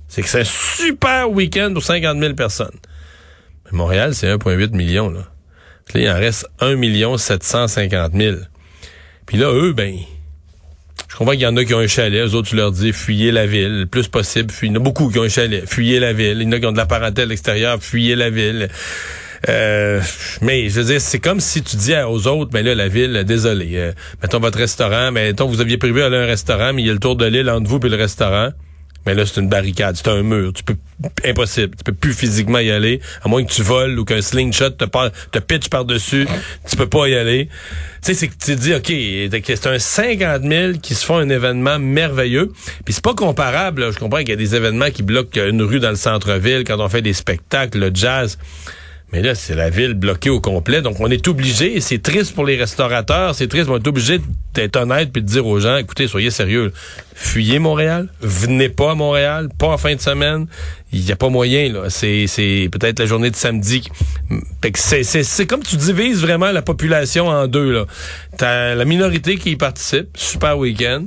C'est 0.08 0.22
que 0.22 0.28
c'est 0.28 0.40
un 0.40 0.44
super 0.44 1.30
week-end 1.30 1.72
pour 1.74 1.82
50 1.82 2.18
000 2.18 2.34
personnes. 2.34 2.76
Mais 3.66 3.76
Montréal, 3.76 4.14
c'est 4.14 4.34
1,8 4.34 4.74
million, 4.74 5.10
là. 5.10 5.20
Là, 5.94 6.00
il 6.00 6.10
en 6.10 6.14
reste 6.14 6.46
1 6.60 6.76
million 6.76 7.16
750 7.16 8.12
000. 8.14 8.36
Puis 9.26 9.36
là, 9.36 9.52
eux, 9.52 9.72
ben, 9.72 9.94
comprends 11.18 11.32
qu'il 11.32 11.42
y 11.42 11.46
en 11.46 11.56
a 11.56 11.64
qui 11.64 11.74
ont 11.74 11.80
un 11.80 11.86
chalet, 11.88 12.24
eux 12.24 12.34
autres, 12.34 12.48
tu 12.48 12.56
leur 12.56 12.70
dis, 12.70 12.92
fuyez 12.92 13.32
la 13.32 13.46
ville, 13.46 13.80
le 13.80 13.86
plus 13.86 14.06
possible. 14.06 14.54
Il 14.62 14.68
y 14.68 14.70
en 14.70 14.76
a 14.76 14.78
beaucoup 14.78 15.10
qui 15.10 15.18
ont 15.18 15.24
un 15.24 15.28
chalet, 15.28 15.64
fuyez 15.66 15.98
la 15.98 16.12
ville. 16.12 16.38
Il 16.40 16.44
y 16.44 16.46
en 16.46 16.52
a 16.52 16.60
qui 16.60 16.66
ont 16.66 16.72
de 16.72 16.76
la 16.76 16.86
parentèle 16.86 17.32
extérieure, 17.32 17.78
fuyez 17.80 18.14
la 18.14 18.30
ville. 18.30 18.68
Euh, 19.48 20.00
mais 20.42 20.68
je 20.68 20.80
veux 20.80 20.92
dire, 20.92 21.00
c'est 21.00 21.18
comme 21.18 21.40
si 21.40 21.62
tu 21.62 21.76
dis 21.76 21.94
aux 21.96 22.26
autres, 22.28 22.50
ben 22.52 22.64
là, 22.64 22.74
la 22.74 22.88
ville, 22.88 23.24
désolé, 23.24 23.70
euh, 23.74 23.92
mettons 24.22 24.38
votre 24.38 24.58
restaurant, 24.58 25.10
mais 25.10 25.28
mettons, 25.28 25.46
vous 25.46 25.60
aviez 25.60 25.76
prévu 25.76 26.02
aller 26.02 26.16
à 26.16 26.20
un 26.22 26.26
restaurant, 26.26 26.72
mais 26.72 26.82
il 26.82 26.86
y 26.86 26.90
a 26.90 26.92
le 26.92 26.98
tour 27.00 27.16
de 27.16 27.26
l'île 27.26 27.50
entre 27.50 27.68
vous 27.68 27.78
et 27.84 27.88
le 27.88 27.96
restaurant. 27.96 28.50
Mais 29.08 29.14
là, 29.14 29.24
c'est 29.24 29.40
une 29.40 29.48
barricade, 29.48 29.96
c'est 29.96 30.08
un 30.08 30.22
mur. 30.22 30.52
Tu 30.52 30.62
peux 30.62 30.76
impossible. 31.24 31.74
Tu 31.78 31.82
peux 31.82 31.94
plus 31.94 32.12
physiquement 32.12 32.58
y 32.58 32.70
aller, 32.70 33.00
à 33.24 33.28
moins 33.28 33.42
que 33.42 33.50
tu 33.50 33.62
voles 33.62 33.98
ou 33.98 34.04
qu'un 34.04 34.20
slingshot 34.20 34.68
te, 34.68 34.84
par- 34.84 35.10
te 35.32 35.38
pitch 35.38 35.70
par-dessus. 35.70 36.26
Tu 36.68 36.76
peux 36.76 36.88
pas 36.90 37.08
y 37.08 37.14
aller. 37.14 37.46
Tu 37.46 37.52
sais, 38.02 38.12
c'est 38.14 38.28
que 38.28 38.34
tu 38.34 38.54
te 38.54 38.60
dis, 38.60 38.74
OK, 38.74 39.42
c'est 39.46 39.66
un 39.66 39.78
50 39.78 40.42
000 40.42 40.72
qui 40.82 40.94
se 40.94 41.06
font 41.06 41.16
un 41.16 41.30
événement 41.30 41.78
merveilleux. 41.78 42.52
Puis 42.84 42.92
c'est 42.92 43.02
pas 43.02 43.14
comparable. 43.14 43.80
là. 43.80 43.92
Je 43.92 43.98
comprends 43.98 44.18
qu'il 44.18 44.28
y 44.28 44.32
a 44.32 44.36
des 44.36 44.54
événements 44.54 44.90
qui 44.90 45.02
bloquent 45.02 45.40
une 45.42 45.62
rue 45.62 45.80
dans 45.80 45.88
le 45.88 45.96
centre-ville 45.96 46.64
quand 46.66 46.78
on 46.78 46.88
fait 46.90 47.00
des 47.00 47.14
spectacles, 47.14 47.78
le 47.78 47.90
jazz. 47.94 48.36
Mais 49.12 49.22
là, 49.22 49.34
c'est 49.34 49.54
la 49.54 49.70
ville 49.70 49.94
bloquée 49.94 50.28
au 50.28 50.40
complet. 50.40 50.82
Donc, 50.82 51.00
on 51.00 51.10
est 51.10 51.28
obligé, 51.28 51.76
et 51.76 51.80
c'est 51.80 52.02
triste 52.02 52.34
pour 52.34 52.44
les 52.44 52.56
restaurateurs, 52.56 53.34
c'est 53.34 53.48
triste, 53.48 53.70
on 53.70 53.76
est 53.76 53.86
obligé 53.86 54.20
d'être 54.54 54.76
honnête 54.76 55.10
puis 55.12 55.22
de 55.22 55.26
dire 55.26 55.46
aux 55.46 55.60
gens, 55.60 55.76
écoutez, 55.78 56.08
soyez 56.08 56.30
sérieux. 56.30 56.72
Fuyez 57.14 57.58
Montréal. 57.58 58.08
Venez 58.20 58.68
pas 58.68 58.92
à 58.92 58.94
Montréal. 58.94 59.48
Pas 59.56 59.68
en 59.68 59.78
fin 59.78 59.94
de 59.94 60.00
semaine. 60.00 60.46
Il 60.92 61.04
n'y 61.04 61.12
a 61.12 61.16
pas 61.16 61.28
moyen, 61.28 61.72
là. 61.72 61.90
C'est, 61.90 62.68
peut-être 62.70 62.98
la 62.98 63.06
journée 63.06 63.30
de 63.30 63.36
samedi. 63.36 63.82
c'est, 64.74 65.04
c'est 65.04 65.46
comme 65.46 65.62
tu 65.62 65.76
divises 65.76 66.20
vraiment 66.20 66.50
la 66.50 66.62
population 66.62 67.28
en 67.28 67.46
deux, 67.46 67.72
là. 67.72 67.86
T'as 68.36 68.74
la 68.74 68.84
minorité 68.84 69.36
qui 69.36 69.52
y 69.52 69.56
participe, 69.56 70.08
super 70.16 70.58
week-end, 70.58 71.04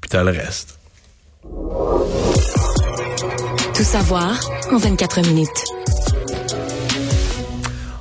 puis 0.00 0.08
t'as 0.08 0.24
le 0.24 0.30
reste. 0.30 0.78
Tout 3.74 3.84
savoir 3.84 4.38
en 4.70 4.78
24 4.78 5.26
minutes. 5.28 5.81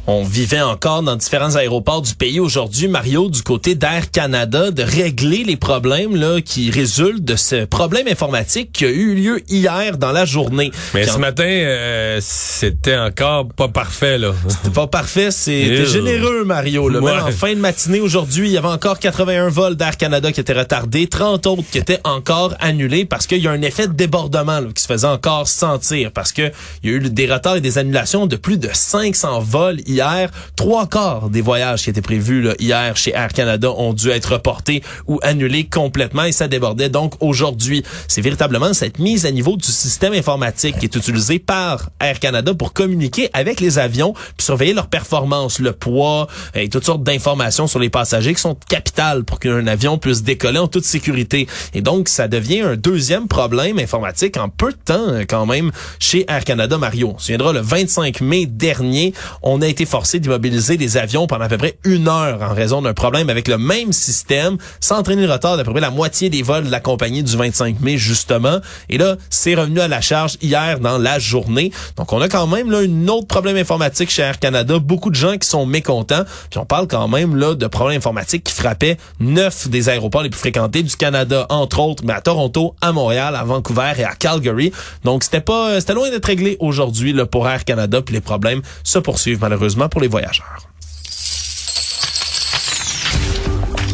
On 0.07 0.23
vivait 0.23 0.61
encore 0.61 1.03
dans 1.03 1.15
différents 1.15 1.55
aéroports 1.55 2.01
du 2.01 2.15
pays 2.15 2.39
aujourd'hui, 2.39 2.87
Mario, 2.87 3.29
du 3.29 3.43
côté 3.43 3.75
d'Air 3.75 4.09
Canada, 4.09 4.71
de 4.71 4.81
régler 4.81 5.43
les 5.43 5.57
problèmes 5.57 6.15
là 6.15 6.41
qui 6.41 6.71
résultent 6.71 7.23
de 7.23 7.35
ce 7.35 7.65
problème 7.65 8.07
informatique 8.07 8.71
qui 8.73 8.85
a 8.85 8.89
eu 8.89 9.13
lieu 9.13 9.41
hier 9.47 9.97
dans 9.99 10.11
la 10.11 10.25
journée. 10.25 10.71
Mais 10.95 11.05
ce 11.05 11.19
matin, 11.19 11.43
euh, 11.45 12.17
c'était 12.19 12.97
encore 12.97 13.47
pas 13.49 13.67
parfait, 13.67 14.17
là. 14.17 14.33
C'était 14.47 14.71
pas 14.71 14.87
parfait, 14.87 15.29
t'es 15.45 15.85
généreux, 15.85 16.45
Mario. 16.45 16.89
Là. 16.89 16.99
Même 16.99 17.11
Ouais. 17.11 17.21
en 17.21 17.31
fin 17.31 17.53
de 17.53 17.59
matinée 17.59 17.99
aujourd'hui, 17.99 18.49
il 18.49 18.53
y 18.53 18.57
avait 18.57 18.67
encore 18.69 18.97
81 18.97 19.49
vols 19.49 19.75
d'Air 19.75 19.97
Canada 19.97 20.31
qui 20.31 20.39
étaient 20.39 20.53
retardés, 20.57 21.07
30 21.07 21.45
autres 21.45 21.63
qui 21.71 21.77
étaient 21.77 21.99
encore 22.05 22.55
annulés 22.59 23.05
parce 23.05 23.27
qu'il 23.27 23.39
y 23.39 23.47
a 23.47 23.51
un 23.51 23.61
effet 23.61 23.87
de 23.87 23.93
débordement 23.93 24.59
là, 24.61 24.67
qui 24.73 24.81
se 24.81 24.87
faisait 24.87 25.07
encore 25.07 25.47
sentir 25.47 26.11
parce 26.11 26.31
que 26.31 26.51
il 26.83 26.89
y 26.89 26.93
a 26.93 26.97
eu 26.97 26.99
des 27.01 27.31
retards 27.31 27.57
et 27.57 27.61
des 27.61 27.77
annulations 27.77 28.25
de 28.25 28.35
plus 28.35 28.57
de 28.57 28.69
500 28.71 29.39
vols 29.41 29.79
hier. 29.91 30.29
Trois 30.55 30.87
quarts 30.87 31.29
des 31.29 31.41
voyages 31.41 31.83
qui 31.83 31.89
étaient 31.89 32.01
prévus 32.01 32.41
là, 32.41 32.53
hier 32.59 32.97
chez 32.97 33.11
Air 33.11 33.33
Canada 33.33 33.71
ont 33.71 33.93
dû 33.93 34.09
être 34.09 34.33
reportés 34.33 34.83
ou 35.07 35.19
annulés 35.21 35.65
complètement 35.65 36.23
et 36.23 36.31
ça 36.31 36.47
débordait 36.47 36.89
donc 36.89 37.13
aujourd'hui. 37.19 37.83
C'est 38.07 38.21
véritablement 38.21 38.73
cette 38.73 38.99
mise 38.99 39.25
à 39.25 39.31
niveau 39.31 39.57
du 39.57 39.67
système 39.67 40.13
informatique 40.13 40.77
qui 40.79 40.85
est 40.85 40.95
utilisé 40.95 41.39
par 41.39 41.89
Air 41.99 42.19
Canada 42.19 42.53
pour 42.53 42.73
communiquer 42.73 43.29
avec 43.33 43.59
les 43.59 43.79
avions 43.79 44.13
puis 44.13 44.45
surveiller 44.45 44.73
leur 44.73 44.87
performance, 44.87 45.59
le 45.59 45.73
poids 45.73 46.27
et 46.55 46.69
toutes 46.69 46.85
sortes 46.85 47.03
d'informations 47.03 47.67
sur 47.67 47.79
les 47.79 47.89
passagers 47.89 48.33
qui 48.33 48.41
sont 48.41 48.57
capitales 48.67 49.23
pour 49.23 49.39
qu'un 49.39 49.67
avion 49.67 49.97
puisse 49.97 50.23
décoller 50.23 50.59
en 50.59 50.67
toute 50.67 50.85
sécurité. 50.85 51.47
Et 51.73 51.81
donc, 51.81 52.09
ça 52.09 52.27
devient 52.27 52.61
un 52.61 52.75
deuxième 52.75 53.27
problème 53.27 53.79
informatique 53.79 54.37
en 54.37 54.49
peu 54.49 54.71
de 54.71 54.77
temps 54.77 55.07
euh, 55.09 55.25
quand 55.27 55.45
même 55.45 55.71
chez 55.99 56.25
Air 56.27 56.43
Canada 56.43 56.77
Mario. 56.77 57.13
On 57.15 57.17
se 57.17 57.25
souviendra, 57.25 57.53
le 57.53 57.59
25 57.61 58.21
mai 58.21 58.45
dernier, 58.45 59.13
on 59.41 59.61
a 59.61 59.67
été 59.67 59.80
forcé 59.85 60.19
d'immobiliser 60.19 60.77
des 60.77 60.97
avions 60.97 61.27
pendant 61.27 61.45
à 61.45 61.49
peu 61.49 61.57
près 61.57 61.77
une 61.83 62.07
heure 62.07 62.41
en 62.41 62.53
raison 62.53 62.81
d'un 62.81 62.93
problème 62.93 63.29
avec 63.29 63.47
le 63.47 63.57
même 63.57 63.91
système, 63.93 64.57
sans 64.79 64.99
entraîner 64.99 65.25
le 65.25 65.31
retard 65.31 65.57
d'à 65.57 65.63
peu 65.63 65.71
près 65.71 65.81
la 65.81 65.91
moitié 65.91 66.29
des 66.29 66.43
vols 66.43 66.65
de 66.65 66.71
la 66.71 66.79
compagnie 66.79 67.23
du 67.23 67.35
25 67.35 67.79
mai, 67.81 67.97
justement. 67.97 68.59
Et 68.89 68.97
là, 68.97 69.15
c'est 69.29 69.55
revenu 69.55 69.79
à 69.79 69.87
la 69.87 70.01
charge 70.01 70.37
hier 70.41 70.79
dans 70.79 70.97
la 70.97 71.19
journée. 71.19 71.71
Donc, 71.97 72.13
on 72.13 72.21
a 72.21 72.27
quand 72.27 72.47
même 72.47 72.71
là 72.71 72.79
un 72.79 73.07
autre 73.07 73.27
problème 73.27 73.57
informatique 73.57 74.09
chez 74.09 74.21
Air 74.21 74.39
Canada. 74.39 74.79
Beaucoup 74.79 75.09
de 75.09 75.15
gens 75.15 75.37
qui 75.37 75.47
sont 75.47 75.65
mécontents. 75.65 76.23
Puis 76.49 76.59
on 76.59 76.65
parle 76.65 76.87
quand 76.87 77.07
même 77.07 77.35
là 77.35 77.55
de 77.55 77.67
problèmes 77.67 77.97
informatiques 77.97 78.43
qui 78.43 78.53
frappaient 78.53 78.97
neuf 79.19 79.67
des 79.67 79.89
aéroports 79.89 80.23
les 80.23 80.29
plus 80.29 80.39
fréquentés 80.39 80.83
du 80.83 80.95
Canada, 80.95 81.45
entre 81.49 81.79
autres, 81.79 82.03
mais 82.05 82.13
à 82.13 82.21
Toronto, 82.21 82.75
à 82.81 82.91
Montréal, 82.91 83.35
à 83.35 83.43
Vancouver 83.43 83.93
et 83.97 84.03
à 84.03 84.15
Calgary. 84.15 84.71
Donc, 85.03 85.23
c'était 85.23 85.41
pas, 85.41 85.79
c'était 85.79 85.93
loin 85.93 86.09
d'être 86.09 86.25
réglé 86.25 86.57
aujourd'hui 86.59 87.13
pour 87.29 87.47
Air 87.47 87.65
Canada. 87.65 88.01
Puis 88.01 88.13
les 88.13 88.21
problèmes 88.21 88.61
se 88.83 88.99
poursuivent 88.99 89.39
malheureusement 89.41 89.70
pour 89.89 90.01
les 90.01 90.07
voyageurs. 90.07 90.67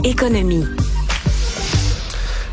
Économie. 0.04 0.66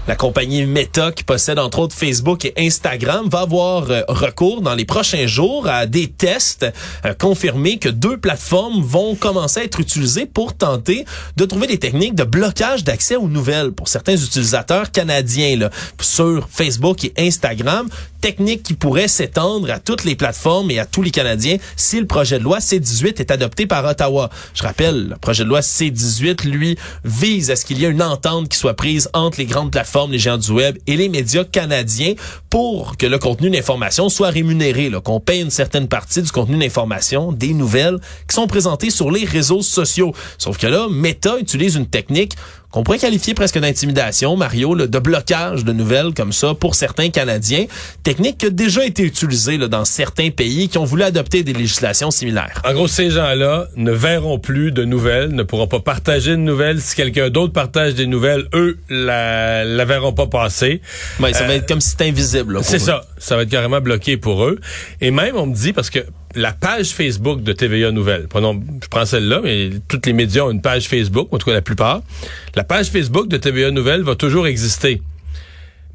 La 0.06 0.16
compagnie 0.16 0.66
Meta, 0.66 1.12
qui 1.12 1.24
possède 1.24 1.58
entre 1.58 1.78
autres 1.78 1.96
Facebook 1.96 2.44
et 2.44 2.52
Instagram, 2.58 3.26
va 3.30 3.40
avoir 3.40 3.90
euh, 3.90 4.02
recours 4.06 4.60
dans 4.60 4.74
les 4.74 4.84
prochains 4.84 5.26
jours 5.26 5.66
à 5.66 5.86
des 5.86 6.08
tests 6.08 6.66
euh, 7.06 7.14
confirmés 7.14 7.78
que 7.78 7.88
deux 7.88 8.18
plateformes 8.18 8.82
vont 8.82 9.14
commencer 9.14 9.60
à 9.60 9.64
être 9.64 9.80
utilisées 9.80 10.26
pour 10.26 10.52
tenter 10.52 11.06
de 11.38 11.44
trouver 11.46 11.68
des 11.68 11.78
techniques 11.78 12.14
de 12.14 12.24
blocage 12.24 12.84
d'accès 12.84 13.16
aux 13.16 13.28
nouvelles 13.28 13.72
pour 13.72 13.88
certains 13.88 14.14
utilisateurs 14.14 14.90
canadiens 14.90 15.70
sur 15.98 16.48
Facebook 16.50 17.04
et 17.04 17.14
Instagram. 17.16 17.88
Technique 18.20 18.62
qui 18.62 18.72
pourrait 18.72 19.08
s'étendre 19.08 19.70
à 19.70 19.78
toutes 19.78 20.04
les 20.04 20.16
plateformes 20.16 20.70
et 20.70 20.78
à 20.78 20.86
tous 20.86 21.02
les 21.02 21.10
Canadiens 21.10 21.58
si 21.76 22.00
le 22.00 22.06
projet 22.06 22.38
de 22.38 22.44
loi 22.44 22.58
C-18 22.58 23.20
est 23.20 23.30
adopté 23.30 23.66
par 23.66 23.84
Ottawa. 23.84 24.30
Je 24.54 24.62
rappelle, 24.62 25.08
le 25.08 25.16
projet 25.16 25.44
de 25.44 25.48
loi 25.50 25.60
C-18, 25.60 26.48
lui, 26.48 26.78
vise 27.04 27.50
à 27.50 27.56
ce 27.56 27.66
qu'il 27.66 27.78
y 27.78 27.84
ait 27.84 27.90
une 27.90 28.02
entente 28.02 28.48
qui 28.48 28.56
soit 28.56 28.72
prise 28.72 29.10
entre 29.12 29.36
les 29.38 29.44
grandes 29.44 29.70
plateformes, 29.70 29.93
les 30.10 30.18
géants 30.18 30.38
du 30.38 30.50
web 30.50 30.76
et 30.86 30.96
les 30.96 31.08
médias 31.08 31.44
canadiens 31.44 32.14
pour 32.50 32.96
que 32.96 33.06
le 33.06 33.18
contenu 33.18 33.50
d'information 33.50 34.08
soit 34.08 34.30
rémunéré, 34.30 34.90
qu'on 35.02 35.20
paye 35.20 35.40
une 35.40 35.50
certaine 35.50 35.88
partie 35.88 36.22
du 36.22 36.30
contenu 36.30 36.58
d'information, 36.58 37.32
des 37.32 37.54
nouvelles 37.54 37.98
qui 38.28 38.34
sont 38.34 38.46
présentées 38.46 38.90
sur 38.90 39.10
les 39.10 39.24
réseaux 39.24 39.62
sociaux. 39.62 40.12
Sauf 40.38 40.58
que 40.58 40.66
là, 40.66 40.88
Meta 40.90 41.38
utilise 41.38 41.76
une 41.76 41.86
technique 41.86 42.34
qu'on 42.74 42.82
pourrait 42.82 42.98
qualifier 42.98 43.34
presque 43.34 43.56
d'intimidation, 43.56 44.36
Mario, 44.36 44.74
là, 44.74 44.88
de 44.88 44.98
blocage 44.98 45.64
de 45.64 45.72
nouvelles 45.72 46.12
comme 46.12 46.32
ça 46.32 46.54
pour 46.54 46.74
certains 46.74 47.08
Canadiens, 47.10 47.66
technique 48.02 48.38
qui 48.38 48.46
a 48.46 48.50
déjà 48.50 48.84
été 48.84 49.04
utilisée 49.04 49.58
là, 49.58 49.68
dans 49.68 49.84
certains 49.84 50.30
pays 50.30 50.68
qui 50.68 50.76
ont 50.78 50.84
voulu 50.84 51.04
adopter 51.04 51.44
des 51.44 51.52
législations 51.52 52.10
similaires. 52.10 52.60
En 52.64 52.72
gros, 52.72 52.88
ces 52.88 53.10
gens-là 53.10 53.68
ne 53.76 53.92
verront 53.92 54.40
plus 54.40 54.72
de 54.72 54.84
nouvelles, 54.84 55.28
ne 55.28 55.44
pourront 55.44 55.68
pas 55.68 55.78
partager 55.78 56.32
de 56.32 56.36
nouvelles. 56.36 56.80
Si 56.80 56.96
quelqu'un 56.96 57.30
d'autre 57.30 57.52
partage 57.52 57.94
des 57.94 58.06
nouvelles, 58.06 58.48
eux 58.54 58.76
la, 58.88 59.62
la 59.62 59.84
verront 59.84 60.12
pas 60.12 60.26
passer. 60.26 60.80
Ouais, 61.20 61.32
ça 61.32 61.46
va 61.46 61.54
être 61.54 61.68
comme 61.68 61.80
si 61.80 61.90
c'était 61.90 62.08
invisible. 62.08 62.58
C'est 62.64 62.80
ça. 62.80 63.04
Ça 63.18 63.36
va 63.36 63.42
être 63.42 63.50
carrément 63.50 63.80
bloqué 63.80 64.16
pour 64.16 64.46
eux. 64.46 64.58
Et 65.00 65.12
même, 65.12 65.36
on 65.36 65.46
me 65.46 65.54
dit, 65.54 65.72
parce 65.72 65.90
que 65.90 66.00
la 66.34 66.52
page 66.52 66.90
Facebook 66.90 67.42
de 67.42 67.52
TVA 67.52 67.90
Nouvelles, 67.90 68.26
prenons, 68.28 68.62
je 68.82 68.88
prends 68.88 69.06
celle-là, 69.06 69.40
mais 69.42 69.70
tous 69.88 70.00
les 70.04 70.12
médias 70.12 70.42
ont 70.42 70.50
une 70.50 70.62
page 70.62 70.88
Facebook, 70.88 71.28
en 71.32 71.38
tout 71.38 71.46
cas 71.46 71.54
la 71.54 71.62
plupart. 71.62 72.02
La 72.54 72.64
page 72.64 72.88
Facebook 72.88 73.28
de 73.28 73.36
TVA 73.36 73.70
Nouvelles 73.70 74.02
va 74.02 74.14
toujours 74.16 74.46
exister. 74.46 75.00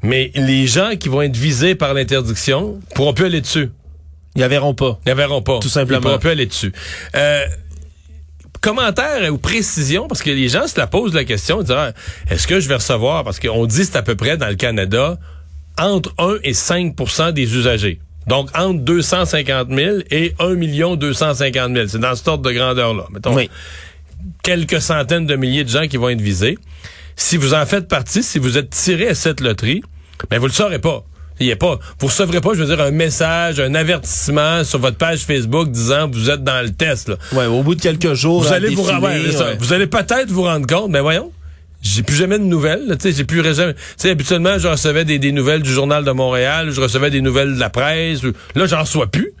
Mais 0.02 0.30
les 0.34 0.66
gens 0.66 0.96
qui 0.98 1.08
vont 1.08 1.22
être 1.22 1.36
visés 1.36 1.74
par 1.74 1.94
l'interdiction 1.94 2.80
pourront 2.94 3.12
plus 3.12 3.26
aller 3.26 3.40
dessus. 3.40 3.70
Ils 4.34 4.40
la 4.40 4.48
verront 4.48 4.74
pas. 4.74 4.98
Ils 5.04 5.08
la 5.08 5.14
verront 5.14 5.42
pas. 5.42 5.58
Tout 5.58 5.68
simplement. 5.68 5.98
Ils 5.98 6.02
pourront 6.02 6.18
plus 6.18 6.30
aller 6.30 6.46
dessus. 6.46 6.72
Euh, 7.14 7.44
commentaire 8.60 9.32
ou 9.32 9.38
précision, 9.38 10.08
parce 10.08 10.22
que 10.22 10.30
les 10.30 10.48
gens 10.48 10.66
se 10.66 10.78
la 10.78 10.86
posent 10.86 11.14
la 11.14 11.24
question, 11.24 11.62
disent, 11.62 11.72
ah, 11.72 11.92
est-ce 12.30 12.46
que 12.46 12.60
je 12.60 12.68
vais 12.68 12.76
recevoir, 12.76 13.24
parce 13.24 13.40
qu'on 13.40 13.66
dit 13.66 13.84
c'est 13.84 13.96
à 13.96 14.02
peu 14.02 14.16
près 14.16 14.36
dans 14.36 14.48
le 14.48 14.54
Canada, 14.54 15.18
entre 15.78 16.14
1 16.18 16.36
et 16.44 16.52
5% 16.52 17.32
des 17.32 17.54
usagers. 17.54 18.00
Donc, 18.30 18.48
entre 18.56 18.78
250 18.80 19.68
000 19.70 19.96
et 20.10 20.34
1 20.38 20.54
million 20.54 20.94
250 20.96 21.74
000. 21.74 21.86
C'est 21.88 21.98
dans 21.98 22.14
ce 22.14 22.30
ordre 22.30 22.44
de 22.44 22.52
grandeur-là. 22.52 23.04
Mettons, 23.12 23.34
Oui. 23.34 23.50
quelques 24.42 24.80
centaines 24.80 25.26
de 25.26 25.34
milliers 25.36 25.64
de 25.64 25.68
gens 25.68 25.88
qui 25.88 25.96
vont 25.96 26.08
être 26.10 26.20
visés. 26.20 26.56
Si 27.16 27.36
vous 27.36 27.54
en 27.54 27.66
faites 27.66 27.88
partie, 27.88 28.22
si 28.22 28.38
vous 28.38 28.56
êtes 28.56 28.70
tiré 28.70 29.08
à 29.08 29.14
cette 29.14 29.40
loterie, 29.40 29.82
ben 30.30 30.38
vous 30.38 30.46
le 30.46 30.52
saurez 30.52 30.78
pas. 30.78 31.02
Il 31.40 31.46
y 31.46 31.52
a 31.52 31.56
pas, 31.56 31.78
vous 31.98 32.06
recevrez 32.06 32.40
pas, 32.40 32.50
je 32.54 32.62
veux 32.62 32.66
dire, 32.76 32.84
un 32.84 32.90
message, 32.90 33.60
un 33.60 33.74
avertissement 33.74 34.62
sur 34.62 34.78
votre 34.78 34.98
page 34.98 35.20
Facebook 35.24 35.70
disant 35.70 36.06
vous 36.08 36.28
êtes 36.30 36.44
dans 36.44 36.62
le 36.62 36.70
test. 36.70 37.08
Là. 37.08 37.16
Ouais, 37.32 37.46
au 37.46 37.62
bout 37.62 37.74
de 37.74 37.80
quelques 37.80 38.12
jours, 38.14 38.42
Vous 38.42 38.52
allez 38.52 38.74
vous, 38.74 38.86
ouais, 38.86 39.56
vous 39.58 39.72
allez 39.72 39.86
peut-être 39.86 40.28
vous 40.30 40.42
rendre 40.42 40.66
compte, 40.66 40.90
mais 40.90 41.00
voyons. 41.00 41.32
J'ai 41.82 42.02
plus 42.02 42.16
jamais 42.16 42.38
de 42.38 42.44
nouvelles, 42.44 42.86
tu 42.90 43.08
sais, 43.08 43.12
j'ai 43.12 43.24
plus 43.24 43.42
jamais, 43.54 43.72
tu 43.74 43.80
sais, 43.96 44.10
habituellement, 44.10 44.58
je 44.58 44.68
recevais 44.68 45.04
des, 45.04 45.18
des 45.18 45.32
nouvelles 45.32 45.62
du 45.62 45.70
journal 45.70 46.04
de 46.04 46.10
Montréal, 46.10 46.70
je 46.70 46.80
recevais 46.80 47.10
des 47.10 47.22
nouvelles 47.22 47.54
de 47.54 47.60
la 47.60 47.70
presse, 47.70 48.22
là, 48.54 48.66
j'en 48.66 48.80
reçois 48.80 49.06
plus. 49.06 49.32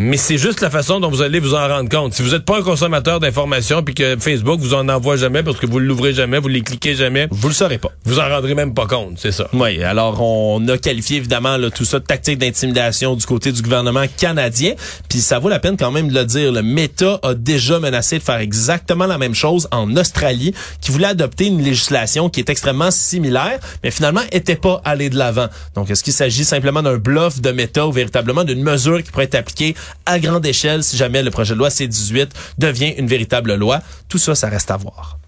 Mais 0.00 0.16
c'est 0.16 0.38
juste 0.38 0.60
la 0.60 0.70
façon 0.70 1.00
dont 1.00 1.10
vous 1.10 1.22
allez 1.22 1.40
vous 1.40 1.54
en 1.54 1.66
rendre 1.66 1.88
compte. 1.88 2.14
Si 2.14 2.22
vous 2.22 2.30
n'êtes 2.30 2.44
pas 2.44 2.58
un 2.58 2.62
consommateur 2.62 3.18
d'informations 3.18 3.82
puis 3.82 3.96
que 3.96 4.16
Facebook 4.16 4.60
vous 4.60 4.74
en 4.74 4.88
envoie 4.88 5.16
jamais 5.16 5.42
parce 5.42 5.58
que 5.58 5.66
vous 5.66 5.80
l'ouvrez 5.80 6.14
jamais, 6.14 6.38
vous 6.38 6.46
les 6.46 6.60
cliquez 6.60 6.94
jamais, 6.94 7.26
Vous 7.32 7.48
le 7.48 7.54
saurez 7.54 7.78
pas. 7.78 7.88
vous 8.04 8.20
en 8.20 8.28
rendrez 8.28 8.54
même 8.54 8.74
pas 8.74 8.86
compte, 8.86 9.14
c'est 9.16 9.32
ça. 9.32 9.48
Oui, 9.52 9.82
alors 9.82 10.22
on 10.22 10.68
a 10.68 10.78
qualifié 10.78 11.16
évidemment 11.16 11.56
là, 11.56 11.70
tout 11.70 11.84
ça 11.84 11.98
de 11.98 12.04
tactique 12.04 12.38
d'intimidation 12.38 13.16
du 13.16 13.26
côté 13.26 13.50
du 13.50 13.60
gouvernement 13.60 14.04
canadien. 14.16 14.74
Puis 15.08 15.18
ça 15.18 15.40
vaut 15.40 15.48
la 15.48 15.58
peine 15.58 15.76
quand 15.76 15.90
même 15.90 16.06
de 16.10 16.14
le 16.14 16.24
dire. 16.24 16.52
Le 16.52 16.62
Meta 16.62 17.18
a 17.24 17.34
déjà 17.34 17.80
menacé 17.80 18.18
de 18.18 18.22
faire 18.22 18.38
exactement 18.38 19.06
la 19.06 19.18
même 19.18 19.34
chose 19.34 19.66
en 19.72 19.96
Australie, 19.96 20.54
qui 20.80 20.92
voulait 20.92 21.08
adopter 21.08 21.46
une 21.46 21.60
législation 21.60 22.30
qui 22.30 22.38
est 22.38 22.50
extrêmement 22.50 22.92
similaire, 22.92 23.58
mais 23.82 23.90
finalement 23.90 24.22
était 24.30 24.54
pas 24.54 24.80
allé 24.84 25.10
de 25.10 25.16
l'avant. 25.16 25.48
Donc 25.74 25.90
est-ce 25.90 26.04
qu'il 26.04 26.12
s'agit 26.12 26.44
simplement 26.44 26.84
d'un 26.84 26.98
bluff 26.98 27.40
de 27.40 27.50
Meta 27.50 27.84
ou 27.84 27.90
véritablement 27.90 28.44
d'une 28.44 28.62
mesure 28.62 29.02
qui 29.02 29.10
pourrait 29.10 29.24
être 29.24 29.34
appliquée 29.34 29.74
à 30.06 30.18
grande 30.18 30.46
échelle 30.46 30.82
si 30.82 30.96
jamais 30.96 31.22
le 31.22 31.30
projet 31.30 31.54
de 31.54 31.58
loi 31.58 31.70
C-18 31.70 32.28
devient 32.58 32.94
une 32.96 33.06
véritable 33.06 33.54
loi? 33.54 33.80
Tout 34.08 34.18
ça, 34.18 34.34
ça 34.34 34.48
reste 34.48 34.70
à 34.70 34.76
voir. 34.76 35.18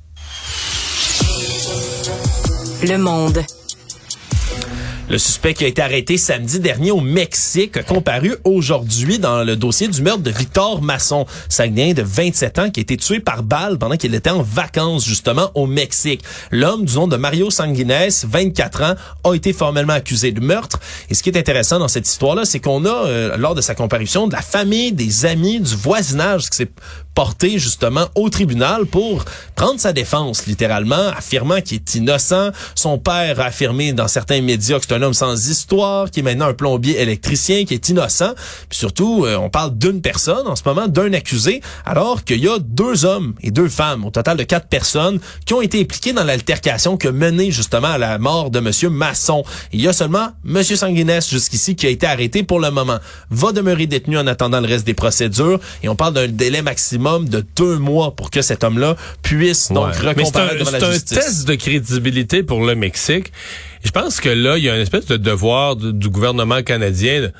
Le 2.82 2.96
monde. 2.96 3.44
Le 5.10 5.18
suspect 5.18 5.54
qui 5.54 5.64
a 5.64 5.66
été 5.66 5.82
arrêté 5.82 6.16
samedi 6.16 6.60
dernier 6.60 6.92
au 6.92 7.00
Mexique 7.00 7.76
a 7.76 7.82
comparu 7.82 8.36
aujourd'hui 8.44 9.18
dans 9.18 9.42
le 9.42 9.56
dossier 9.56 9.88
du 9.88 10.02
meurtre 10.02 10.22
de 10.22 10.30
Victor 10.30 10.80
Masson, 10.82 11.26
Saguenay 11.48 11.94
de 11.94 12.02
27 12.02 12.58
ans 12.60 12.70
qui 12.70 12.78
a 12.78 12.82
été 12.82 12.96
tué 12.96 13.18
par 13.18 13.42
balle 13.42 13.76
pendant 13.76 13.96
qu'il 13.96 14.14
était 14.14 14.30
en 14.30 14.42
vacances 14.42 15.04
justement 15.04 15.50
au 15.56 15.66
Mexique. 15.66 16.22
L'homme 16.52 16.84
du 16.84 16.94
nom 16.94 17.08
de 17.08 17.16
Mario 17.16 17.50
Sanguines, 17.50 18.08
24 18.22 18.82
ans, 18.84 18.94
a 19.24 19.34
été 19.34 19.52
formellement 19.52 19.94
accusé 19.94 20.30
de 20.30 20.38
meurtre. 20.40 20.78
Et 21.08 21.14
ce 21.14 21.24
qui 21.24 21.30
est 21.30 21.36
intéressant 21.36 21.80
dans 21.80 21.88
cette 21.88 22.06
histoire-là, 22.06 22.44
c'est 22.44 22.60
qu'on 22.60 22.84
a, 22.84 23.06
euh, 23.06 23.36
lors 23.36 23.56
de 23.56 23.62
sa 23.62 23.74
comparution, 23.74 24.28
de 24.28 24.32
la 24.32 24.42
famille, 24.42 24.92
des 24.92 25.26
amis, 25.26 25.58
du 25.58 25.74
voisinage 25.74 26.48
qui 26.50 26.56
s'est 26.58 26.70
porté 27.16 27.58
justement 27.58 28.06
au 28.14 28.30
tribunal 28.30 28.86
pour 28.86 29.24
prendre 29.56 29.80
sa 29.80 29.92
défense, 29.92 30.46
littéralement, 30.46 31.08
affirmant 31.16 31.60
qu'il 31.60 31.78
est 31.78 31.94
innocent. 31.96 32.50
Son 32.76 32.98
père 32.98 33.40
a 33.40 33.46
affirmé 33.46 33.92
dans 33.92 34.06
certains 34.06 34.40
médias 34.40 34.78
que 34.78 34.86
c'est 34.88 34.94
un 34.94 34.99
homme 35.04 35.14
sans 35.14 35.48
histoire, 35.48 36.10
qui 36.10 36.20
est 36.20 36.22
maintenant 36.22 36.46
un 36.46 36.54
plombier 36.54 37.00
électricien, 37.00 37.64
qui 37.64 37.74
est 37.74 37.88
innocent. 37.88 38.34
Puis 38.68 38.78
surtout, 38.78 39.24
euh, 39.24 39.36
on 39.36 39.50
parle 39.50 39.76
d'une 39.76 40.00
personne 40.00 40.46
en 40.46 40.56
ce 40.56 40.62
moment, 40.64 40.88
d'un 40.88 41.12
accusé, 41.12 41.60
alors 41.84 42.24
qu'il 42.24 42.40
y 42.40 42.48
a 42.48 42.58
deux 42.58 43.04
hommes 43.04 43.34
et 43.42 43.50
deux 43.50 43.68
femmes, 43.68 44.04
au 44.04 44.10
total 44.10 44.36
de 44.36 44.44
quatre 44.44 44.68
personnes, 44.68 45.20
qui 45.44 45.54
ont 45.54 45.62
été 45.62 45.80
impliquées 45.80 46.12
dans 46.12 46.24
l'altercation 46.24 46.96
qui 46.96 47.08
a 47.08 47.12
mené 47.12 47.50
justement 47.50 47.88
à 47.88 47.98
la 47.98 48.18
mort 48.18 48.50
de 48.50 48.60
Monsieur 48.60 48.90
Masson. 48.90 49.44
Il 49.72 49.80
y 49.80 49.88
a 49.88 49.92
seulement 49.92 50.28
Monsieur 50.44 50.76
Sanguinès 50.76 51.28
jusqu'ici 51.28 51.76
qui 51.76 51.86
a 51.86 51.90
été 51.90 52.06
arrêté 52.06 52.42
pour 52.42 52.60
le 52.60 52.70
moment. 52.70 52.98
Va 53.30 53.52
demeurer 53.52 53.86
détenu 53.86 54.18
en 54.18 54.26
attendant 54.26 54.60
le 54.60 54.66
reste 54.66 54.86
des 54.86 54.94
procédures 54.94 55.60
et 55.82 55.88
on 55.88 55.96
parle 55.96 56.14
d'un 56.14 56.28
délai 56.28 56.62
maximum 56.62 57.28
de 57.28 57.44
deux 57.56 57.78
mois 57.78 58.14
pour 58.14 58.30
que 58.30 58.42
cet 58.42 58.64
homme-là 58.64 58.96
puisse 59.22 59.70
donc 59.70 59.90
Ouais. 59.90 60.14
C'est 60.24 60.36
un, 60.36 60.64
c'est 60.64 61.14
un 61.16 61.20
test 61.20 61.48
de 61.48 61.54
crédibilité 61.54 62.42
pour 62.42 62.64
le 62.64 62.74
Mexique. 62.74 63.32
Je 63.84 63.90
pense 63.90 64.20
que 64.20 64.28
là, 64.28 64.58
il 64.58 64.64
y 64.64 64.70
a 64.70 64.74
une 64.74 64.82
espèce 64.82 65.06
de 65.06 65.16
devoir 65.16 65.76
du, 65.76 65.92
du 65.92 66.08
gouvernement 66.08 66.62
canadien 66.62 67.22
de, 67.22 67.32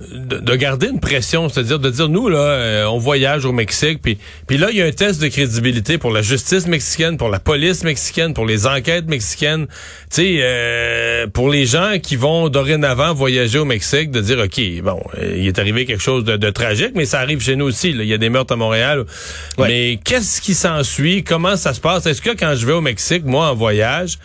de, 0.00 0.38
de 0.38 0.54
garder 0.54 0.88
une 0.88 1.00
pression, 1.00 1.48
c'est-à-dire 1.48 1.80
de 1.80 1.90
dire 1.90 2.08
nous 2.08 2.28
là, 2.28 2.38
euh, 2.38 2.84
on 2.86 2.98
voyage 2.98 3.44
au 3.44 3.52
Mexique, 3.52 4.00
puis 4.00 4.16
puis 4.46 4.56
là 4.56 4.68
il 4.70 4.76
y 4.76 4.82
a 4.82 4.86
un 4.86 4.92
test 4.92 5.20
de 5.20 5.26
crédibilité 5.26 5.98
pour 5.98 6.12
la 6.12 6.22
justice 6.22 6.68
mexicaine, 6.68 7.16
pour 7.16 7.28
la 7.28 7.40
police 7.40 7.82
mexicaine, 7.82 8.32
pour 8.32 8.46
les 8.46 8.66
enquêtes 8.66 9.08
mexicaines, 9.08 9.66
tu 9.66 9.74
sais, 10.10 10.36
euh, 10.40 11.26
pour 11.26 11.50
les 11.50 11.66
gens 11.66 11.98
qui 12.00 12.14
vont 12.14 12.48
dorénavant 12.48 13.12
voyager 13.12 13.58
au 13.58 13.64
Mexique, 13.64 14.12
de 14.12 14.20
dire 14.20 14.38
ok, 14.38 14.82
bon, 14.82 15.00
euh, 15.18 15.34
il 15.36 15.48
est 15.48 15.58
arrivé 15.58 15.84
quelque 15.84 16.02
chose 16.02 16.24
de, 16.24 16.36
de, 16.36 16.50
tragique, 16.50 16.92
mais 16.94 17.04
ça 17.04 17.18
arrive 17.18 17.42
chez 17.42 17.56
nous 17.56 17.66
aussi. 17.66 17.90
Il 17.90 18.04
y 18.04 18.14
a 18.14 18.18
des 18.18 18.30
meurtres 18.30 18.52
à 18.52 18.56
Montréal, 18.56 19.04
ouais. 19.58 19.68
mais 19.68 20.00
qu'est-ce 20.04 20.40
qui 20.40 20.54
s'ensuit? 20.54 21.24
Comment 21.24 21.56
ça 21.56 21.74
se 21.74 21.80
passe? 21.80 22.06
Est-ce 22.06 22.22
que 22.22 22.30
quand 22.30 22.54
je 22.54 22.64
vais 22.66 22.72
au 22.72 22.80
Mexique, 22.80 23.24
moi 23.24 23.50
en 23.50 23.54
voyage 23.54 24.18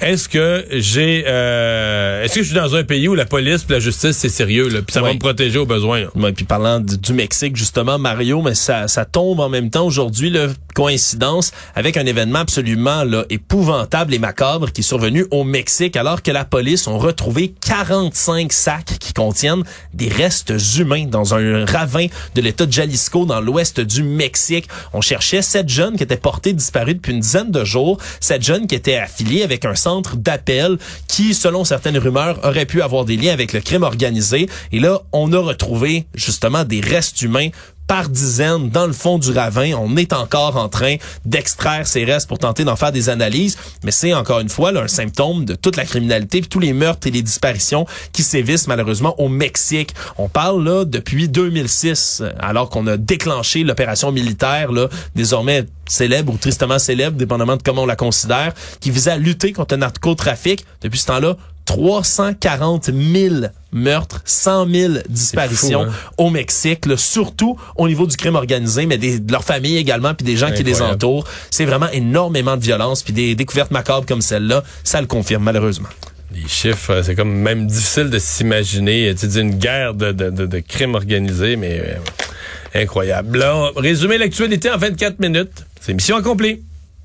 est-ce 0.00 0.28
que 0.28 0.66
j'ai 0.70 1.24
euh, 1.26 2.24
est-ce 2.24 2.34
que 2.34 2.42
je 2.42 2.46
suis 2.46 2.56
dans 2.56 2.74
un 2.74 2.82
pays 2.82 3.06
où 3.06 3.14
la 3.14 3.26
police 3.26 3.64
et 3.68 3.72
la 3.72 3.78
justice 3.78 4.16
c'est 4.16 4.28
sérieux 4.28 4.68
là, 4.68 4.82
puis 4.82 4.92
ça 4.92 5.00
va 5.00 5.12
me 5.12 5.18
protéger 5.18 5.58
au 5.58 5.66
besoin. 5.66 6.06
Ouais, 6.16 6.32
puis 6.32 6.44
parlant 6.44 6.80
du, 6.80 6.98
du 6.98 7.12
Mexique 7.12 7.56
justement 7.56 7.98
Mario, 7.98 8.42
mais 8.42 8.54
ça, 8.54 8.88
ça 8.88 9.04
tombe 9.04 9.40
en 9.40 9.48
même 9.48 9.70
temps 9.70 9.86
aujourd'hui 9.86 10.30
le 10.30 10.50
coïncidence 10.74 11.52
avec 11.74 11.96
un 11.96 12.04
événement 12.04 12.40
absolument 12.40 13.04
là 13.04 13.24
épouvantable 13.30 14.12
et 14.12 14.18
macabre 14.18 14.70
qui 14.72 14.82
est 14.82 14.84
survenu 14.84 15.24
au 15.30 15.44
Mexique 15.44 15.96
alors 15.96 16.22
que 16.22 16.30
la 16.30 16.44
police 16.44 16.86
ont 16.86 16.98
retrouvé 16.98 17.54
45 17.66 18.52
sacs 18.52 18.98
qui 18.98 19.12
contiennent 19.12 19.62
des 19.94 20.08
restes 20.08 20.52
humains 20.76 21.06
dans 21.06 21.34
un 21.34 21.64
ravin 21.64 22.06
de 22.34 22.40
l'État 22.40 22.66
de 22.66 22.72
Jalisco 22.72 23.24
dans 23.24 23.40
l'ouest 23.40 23.80
du 23.80 24.02
Mexique. 24.02 24.68
On 24.92 25.00
cherchait 25.00 25.42
sept 25.42 25.68
jeunes 25.68 25.96
qui 25.96 26.02
étaient 26.02 26.16
portés 26.16 26.52
disparus 26.52 26.96
depuis 26.96 27.12
une 27.12 27.20
dizaine 27.20 27.50
de 27.50 27.64
jours, 27.64 27.98
sept 28.20 28.42
jeunes 28.42 28.66
qui 28.66 28.74
étaient 28.74 28.96
affiliés 28.96 29.42
avec 29.42 29.64
un 29.64 29.74
centre 29.74 30.16
d'appel 30.16 30.78
qui, 31.08 31.34
selon 31.34 31.64
certaines 31.64 31.98
rumeurs, 31.98 32.40
aurait 32.44 32.66
pu 32.66 32.82
avoir 32.82 33.04
des 33.04 33.16
liens 33.16 33.32
avec 33.32 33.52
le 33.52 33.60
crime 33.60 33.82
organisé. 33.82 34.48
Et 34.72 34.80
là, 34.80 35.00
on 35.12 35.32
a 35.32 35.38
retrouvé 35.38 36.06
justement 36.14 36.64
des 36.64 36.80
restes 36.80 37.22
humains 37.22 37.48
par 37.86 38.08
dizaines 38.08 38.70
dans 38.70 38.86
le 38.86 38.92
fond 38.92 39.18
du 39.18 39.30
ravin. 39.30 39.72
On 39.74 39.96
est 39.96 40.12
encore 40.12 40.56
en 40.56 40.68
train 40.68 40.96
d'extraire 41.24 41.86
ces 41.86 42.04
restes 42.04 42.28
pour 42.28 42.38
tenter 42.38 42.64
d'en 42.64 42.76
faire 42.76 42.92
des 42.92 43.08
analyses, 43.08 43.58
mais 43.82 43.90
c'est 43.90 44.14
encore 44.14 44.40
une 44.40 44.48
fois 44.48 44.72
là, 44.72 44.82
un 44.82 44.88
symptôme 44.88 45.44
de 45.44 45.54
toute 45.54 45.76
la 45.76 45.84
criminalité 45.84 46.40
puis 46.40 46.48
tous 46.48 46.60
les 46.60 46.72
meurtres 46.72 47.06
et 47.06 47.10
les 47.10 47.22
disparitions 47.22 47.86
qui 48.12 48.22
sévissent 48.22 48.66
malheureusement 48.66 49.14
au 49.20 49.28
Mexique. 49.28 49.94
On 50.18 50.28
parle 50.28 50.64
là 50.64 50.84
depuis 50.84 51.28
2006, 51.28 52.22
alors 52.38 52.70
qu'on 52.70 52.86
a 52.86 52.96
déclenché 52.96 53.64
l'opération 53.64 54.12
militaire 54.12 54.72
là, 54.72 54.88
désormais 55.14 55.64
célèbre 55.88 56.32
ou 56.32 56.36
tristement 56.38 56.78
célèbre, 56.78 57.16
dépendamment 57.16 57.56
de 57.56 57.62
comment 57.62 57.82
on 57.82 57.86
la 57.86 57.96
considère, 57.96 58.52
qui 58.80 58.90
visait 58.90 59.12
à 59.12 59.18
lutter 59.18 59.52
contre 59.52 59.74
le 59.74 59.80
narcotrafic. 59.80 60.64
Depuis 60.80 60.98
ce 60.98 61.06
temps-là, 61.06 61.36
340 61.64 62.90
000 62.92 63.34
meurtres, 63.72 64.20
100 64.24 64.68
000 64.68 64.92
disparitions 65.08 65.84
fou, 65.84 65.90
hein? 65.90 65.94
au 66.18 66.30
Mexique, 66.30 66.86
là, 66.86 66.96
surtout 66.96 67.58
au 67.76 67.88
niveau 67.88 68.06
du 68.06 68.16
crime 68.16 68.36
organisé, 68.36 68.86
mais 68.86 68.98
des, 68.98 69.18
de 69.18 69.32
leur 69.32 69.44
famille 69.44 69.76
également, 69.76 70.14
puis 70.14 70.24
des 70.24 70.36
gens 70.36 70.52
qui 70.52 70.62
les 70.62 70.82
entourent. 70.82 71.26
C'est 71.50 71.64
vraiment 71.64 71.88
énormément 71.90 72.56
de 72.56 72.62
violence, 72.62 73.02
puis 73.02 73.12
des 73.12 73.34
découvertes 73.34 73.70
macabres 73.70 74.06
comme 74.06 74.22
celle-là, 74.22 74.62
ça 74.84 75.00
le 75.00 75.06
confirme 75.06 75.44
malheureusement. 75.44 75.88
Les 76.34 76.48
chiffres, 76.48 76.90
euh, 76.90 77.02
c'est 77.02 77.14
comme 77.14 77.32
même 77.32 77.66
difficile 77.66 78.10
de 78.10 78.18
s'imaginer, 78.18 79.14
tu 79.14 79.30
sais, 79.30 79.40
une 79.40 79.54
guerre 79.54 79.94
de, 79.94 80.10
de, 80.10 80.30
de, 80.30 80.46
de 80.46 80.58
crimes 80.58 80.96
organisés, 80.96 81.54
mais 81.56 81.80
euh, 81.80 82.82
incroyable. 82.82 83.38
Là, 83.38 83.70
résumer 83.76 84.18
l'actualité 84.18 84.70
en 84.70 84.76
24 84.76 85.20
minutes. 85.20 85.64
C'est 85.80 85.94
mission 85.94 86.16
accomplie. 86.16 86.62